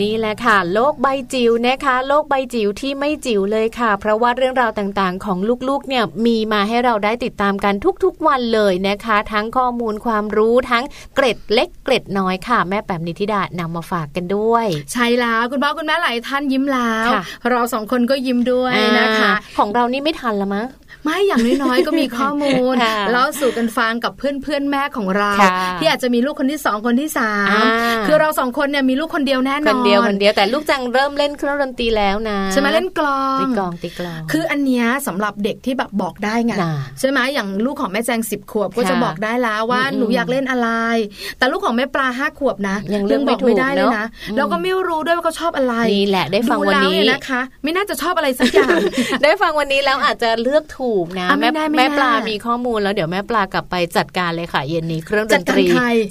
[0.00, 5.38] นี่แหละค่ะ โลกใบจิ๋วนะคะ โลกใบจิ๋วที่ไม่จิ๋วเลยค่ะ เพราะว่าเรื่องราวต่างๆ ของ
[5.68, 7.74] ลูกๆเนี่ยมีมาให้เราได้ติดตามกัน
[8.04, 10.84] ทุกๆวันเลยนะคะ ทั้งข้อมูลความรู้ทั้ง
[11.14, 17.08] เกร็ดเล็กเกร็ดน้อยค่ะ แม่แปมนิธิดานำมาฝากกันด้วย ใช่แล้วคุณพ่อคุณแม่หลายท่านยิ้มแล้ว
[17.50, 20.66] เราสองคนก็ยิ้มด้วยนะคะ ของเรานี่ไม่ทันละมั้ง
[21.04, 22.74] ไม่อย่างน้อยๆก็มีข้อมูล
[23.12, 25.32] แล้วสู่กันฟังกับเพื่อนๆแม่ของเรา
[25.80, 27.32] ที่อาจจะมีลูกคนที่สองคนที่สา
[27.62, 27.64] ม
[28.06, 36.54] คือเราสองคนเนี่ยมีลูกคนเดียวแน่นอนคนเดียวคนเดียวแต่ลูกจังเริ่มเล่นเครื่องดนตรีแล้วนะใช่ไหมเล่นกลองตีกลองตีกลอง คืออันเนี้ยสำหรับเด็กที่แบบบอกได้ไง
[37.00, 40.68] ใช่ไหมอย่างลูกของแม่แจงสิบขวบก็จะบอกได้แล้วว่าหนูอยากเล่นอะไร
[41.38, 48.78] แต่ลูกของแม่ปลาห้าขวบนะยังเรื่องบอกไม่ได้เลยนะแล้วก็ไม่รู้ด้วยว่าเขาชอบอะไรนี่แหละได้ฟังวันนี้นะคะ ไม่น่าจะชอบอะไรสักอย่าง
[49.22, 55.64] ได้ฟังวันนี้แล้วอาจจะเลือกถูกนะ แม่แม่ปลามีข้อมูลแล้วเดี๋ยวแม่ปลากลับไปจัดการเลยค่ะเย็นนี้เครื่องดนตรี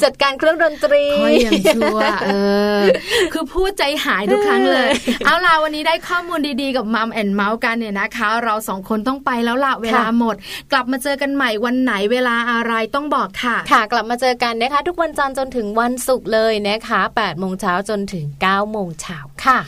[0.04, 2.30] จัดการเครื่องดนตรีค่อยยังชั่วเอ
[2.78, 2.80] อ
[3.34, 4.90] คือพูดใจหายทุกครั้งเลย
[5.26, 10.36] เอาล่ะวันนี้ได้ข้อมูลดีๆกับมัมแอนเมาส์กันเนี่ยนะคะ เราสองคนต้องไปแล้วล่ะเวลาหมด
[10.72, 19.60] กลับมาเจอกันใหม่วันไหนเวลาอะไรต้องบอกค่ะ ค่ะกลับมาเจอกันนะคะ ทุกวันจันทร์จนถึงวันศุกร์เลยนะคะ8โมงเช้าจนถึง9โมงเช้าค่ะ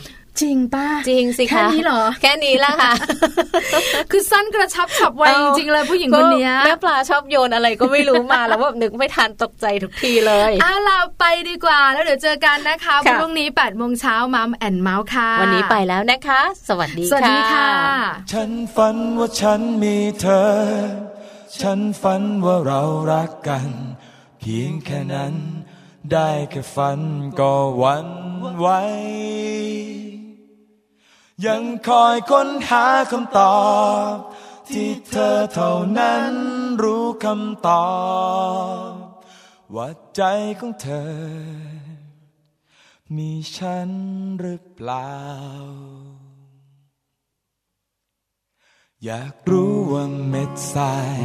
[0.42, 2.92] จริงป้าจริงสิคะแค่นี้เหรอ แค่นี้ละค่ะ
[4.10, 5.24] คือสั้นกระชับฉับไว
[5.58, 17.70] จริงเลยผู้หญิงคนนี้แม่ปลาชอบโยนอะไรก็ไม่รู้มาแล้วแบบนึกไม่ทันตกใจทุกทีเลยเอาล่ะไปดีกว่า แล้วเดี๋ยวเจอกันนะคะพรุ่งนี้8ปดโมงเช้ามัมแอนเมาส์ค่ะ วันนี้ไปแล้วนะคะ สวัสดีค่ะสวัสดีค่ะ
[18.32, 20.44] ฉันฝันว่าฉันมีเธอ
[21.60, 23.68] ฉันฝันว่าเรารักกัน
[24.40, 25.34] เพียงแค่นั้น
[26.12, 27.00] ได้แค่ฝัน
[27.40, 28.08] ก็วัน
[28.58, 28.66] ไหว
[31.46, 33.64] ยังคอยค้นหาคำตอ
[34.12, 34.14] บ
[34.68, 36.34] ที่เธอเท่านั้น
[36.82, 37.94] รู้คำตอ
[38.88, 38.90] บ
[39.74, 40.22] ว่าใจ
[40.58, 41.12] ของเธอ
[43.16, 43.90] มีฉัน
[44.40, 45.14] หรือเปล่า
[49.04, 51.22] อยากรู้ว่าเม็ดทราย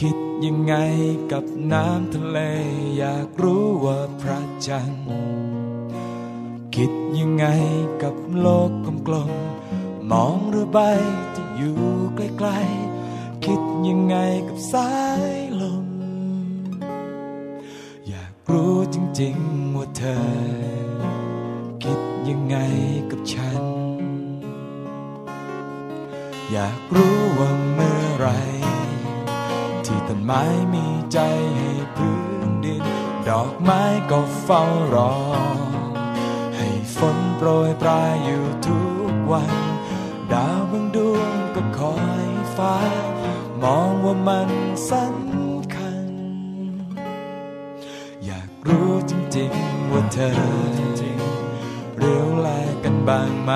[0.00, 0.74] คิดยังไง
[1.32, 2.38] กับน้ำทะเล
[2.98, 5.57] อยากรู้ว่าพระจันทร์
[6.82, 7.46] คิดยังไง
[8.02, 8.70] กับโลก
[9.06, 10.78] กลมๆมองเรือใบ
[11.34, 11.78] ที่อยู่
[12.16, 14.16] ใกล้ๆ คิดยังไง
[14.48, 14.90] กับสา
[15.34, 15.86] ยลม
[18.08, 20.22] อยากรู้จริงๆว่าเธอ
[21.84, 22.56] คิดยังไง
[23.10, 23.62] กับฉัน
[26.50, 28.28] อยากรู้ว่าเมื่อไร
[29.84, 30.42] ที่ต้นไม้
[30.74, 31.18] มีใจ
[31.56, 32.18] ให้พื้
[32.48, 32.84] นดิน
[33.28, 34.62] ดอกไม้ก็เฝ้า
[34.96, 35.12] รอ
[37.40, 38.80] โปรยปลายอยู่ทุ
[39.10, 39.52] กวัน
[40.32, 42.76] ดาวบางดวงก็คอยฟ้า
[43.62, 44.50] มองว่ามัน
[44.90, 46.08] สำคัญ
[48.24, 50.32] อยากรู้จริงๆว่าเธอ
[51.98, 52.48] เรียวแล
[52.84, 53.52] กันบ้างไหม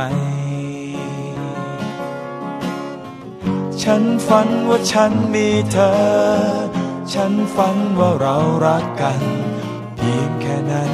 [3.83, 5.93] ฉันฝันว่าฉันมีเธอ
[7.14, 9.22] ฉันฝันว่าเรารักกัน
[9.97, 10.93] เพียงแค่นั้น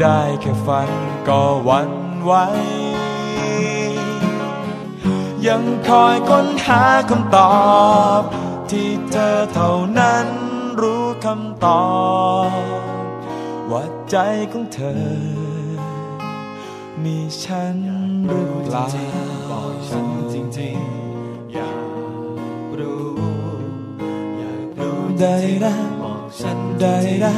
[0.00, 0.90] ได้แค่ฝัน
[1.28, 1.95] ก็วัน
[2.26, 2.34] ไหว
[5.46, 7.56] ยังคอยค้นหาคำตอ
[8.20, 8.22] บ
[8.70, 10.26] ที่เธอเท่านั้น
[10.80, 11.86] รู้คำตอ
[12.48, 12.80] บ
[13.70, 14.16] ว่าใจ
[14.52, 15.04] ของเธอ
[17.04, 17.76] มีฉัน
[18.28, 18.86] หรือเปล่า
[19.50, 23.08] บอกฉันจริงๆ อยากรู้
[24.38, 27.36] อยากรู้ได้ได้บอกฉันได้ได้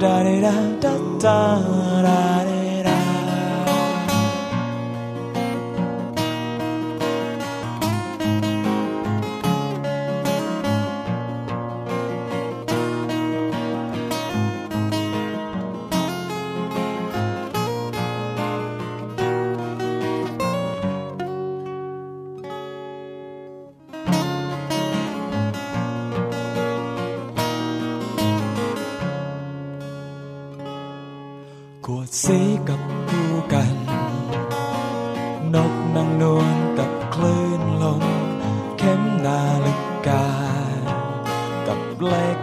[0.00, 2.43] da da da da da da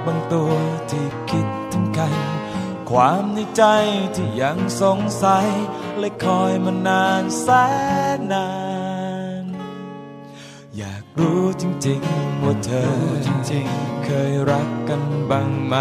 [0.05, 0.53] บางตัว
[0.91, 2.13] ที่คิดถึงกัน
[2.89, 3.63] ความในใจ
[4.15, 5.47] ที่ยังสงสัย
[5.99, 7.47] และคอยมานานแส
[8.17, 8.49] นนา
[9.43, 9.45] น
[10.77, 12.93] อยากรู้จริงๆ ว่าเธอ
[13.27, 15.75] จริงๆ เคยรักกันบ้างไหม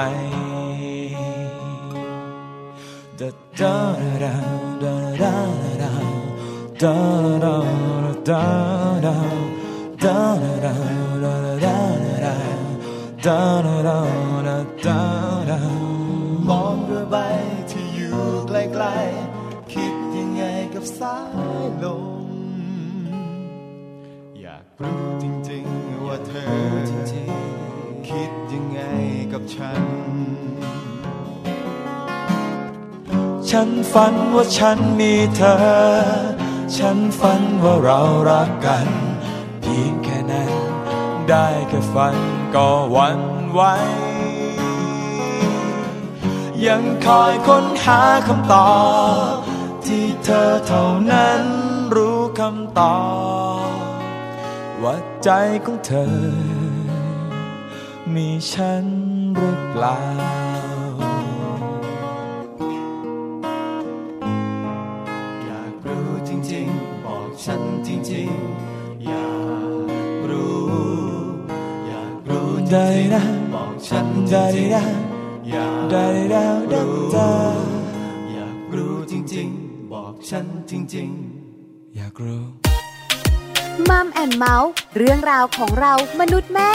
[3.21, 4.33] da da da
[4.81, 5.35] da da
[5.81, 5.95] da
[6.79, 6.95] da da
[7.39, 7.55] da
[8.25, 8.43] da
[9.01, 9.15] da da
[10.01, 11.10] da da da
[13.25, 13.99] da da da
[15.51, 15.61] da
[16.49, 17.17] มองเรือใบ
[17.71, 20.43] ที่อยู่ไกลๆ คิดยังไง
[20.75, 21.17] กับสา
[21.63, 22.29] ยลม
[24.41, 26.53] อยากรู้จริงๆว่าเธอ
[28.09, 28.81] คิดยังไง
[29.33, 29.83] กับฉัน
[33.51, 35.57] ฉันฝันว่าฉันมีเธอ
[36.77, 39.10] ฉันฝันว่าเรารักกัน
[41.31, 42.17] ได้แค่ฝัน
[42.55, 43.21] ก็หวั่น
[43.53, 43.61] ไหว
[46.67, 48.75] ยังคอยค้นหาคำตอ
[49.33, 49.35] บ
[49.87, 51.43] ที่เธอเท่านั้น
[51.97, 53.01] รู้คำตอ
[53.67, 54.01] บ
[54.83, 55.31] ว่าใจ
[55.65, 56.17] ของเธอ
[58.15, 58.85] มีฉัน
[59.35, 60.01] หรือเปล่า
[65.45, 69.40] อยากรู้จริงๆ บอกฉันจริงๆ อยาก
[72.73, 76.91] รู้จริงๆบอกฉันจริงๆอยากรู้
[78.33, 82.45] อยากรู้จริงๆ บอกฉันจริงๆ อยากรู้
[83.89, 86.73] มัมแอนเมาส์เรื่องราวของเรามนุษย์แม่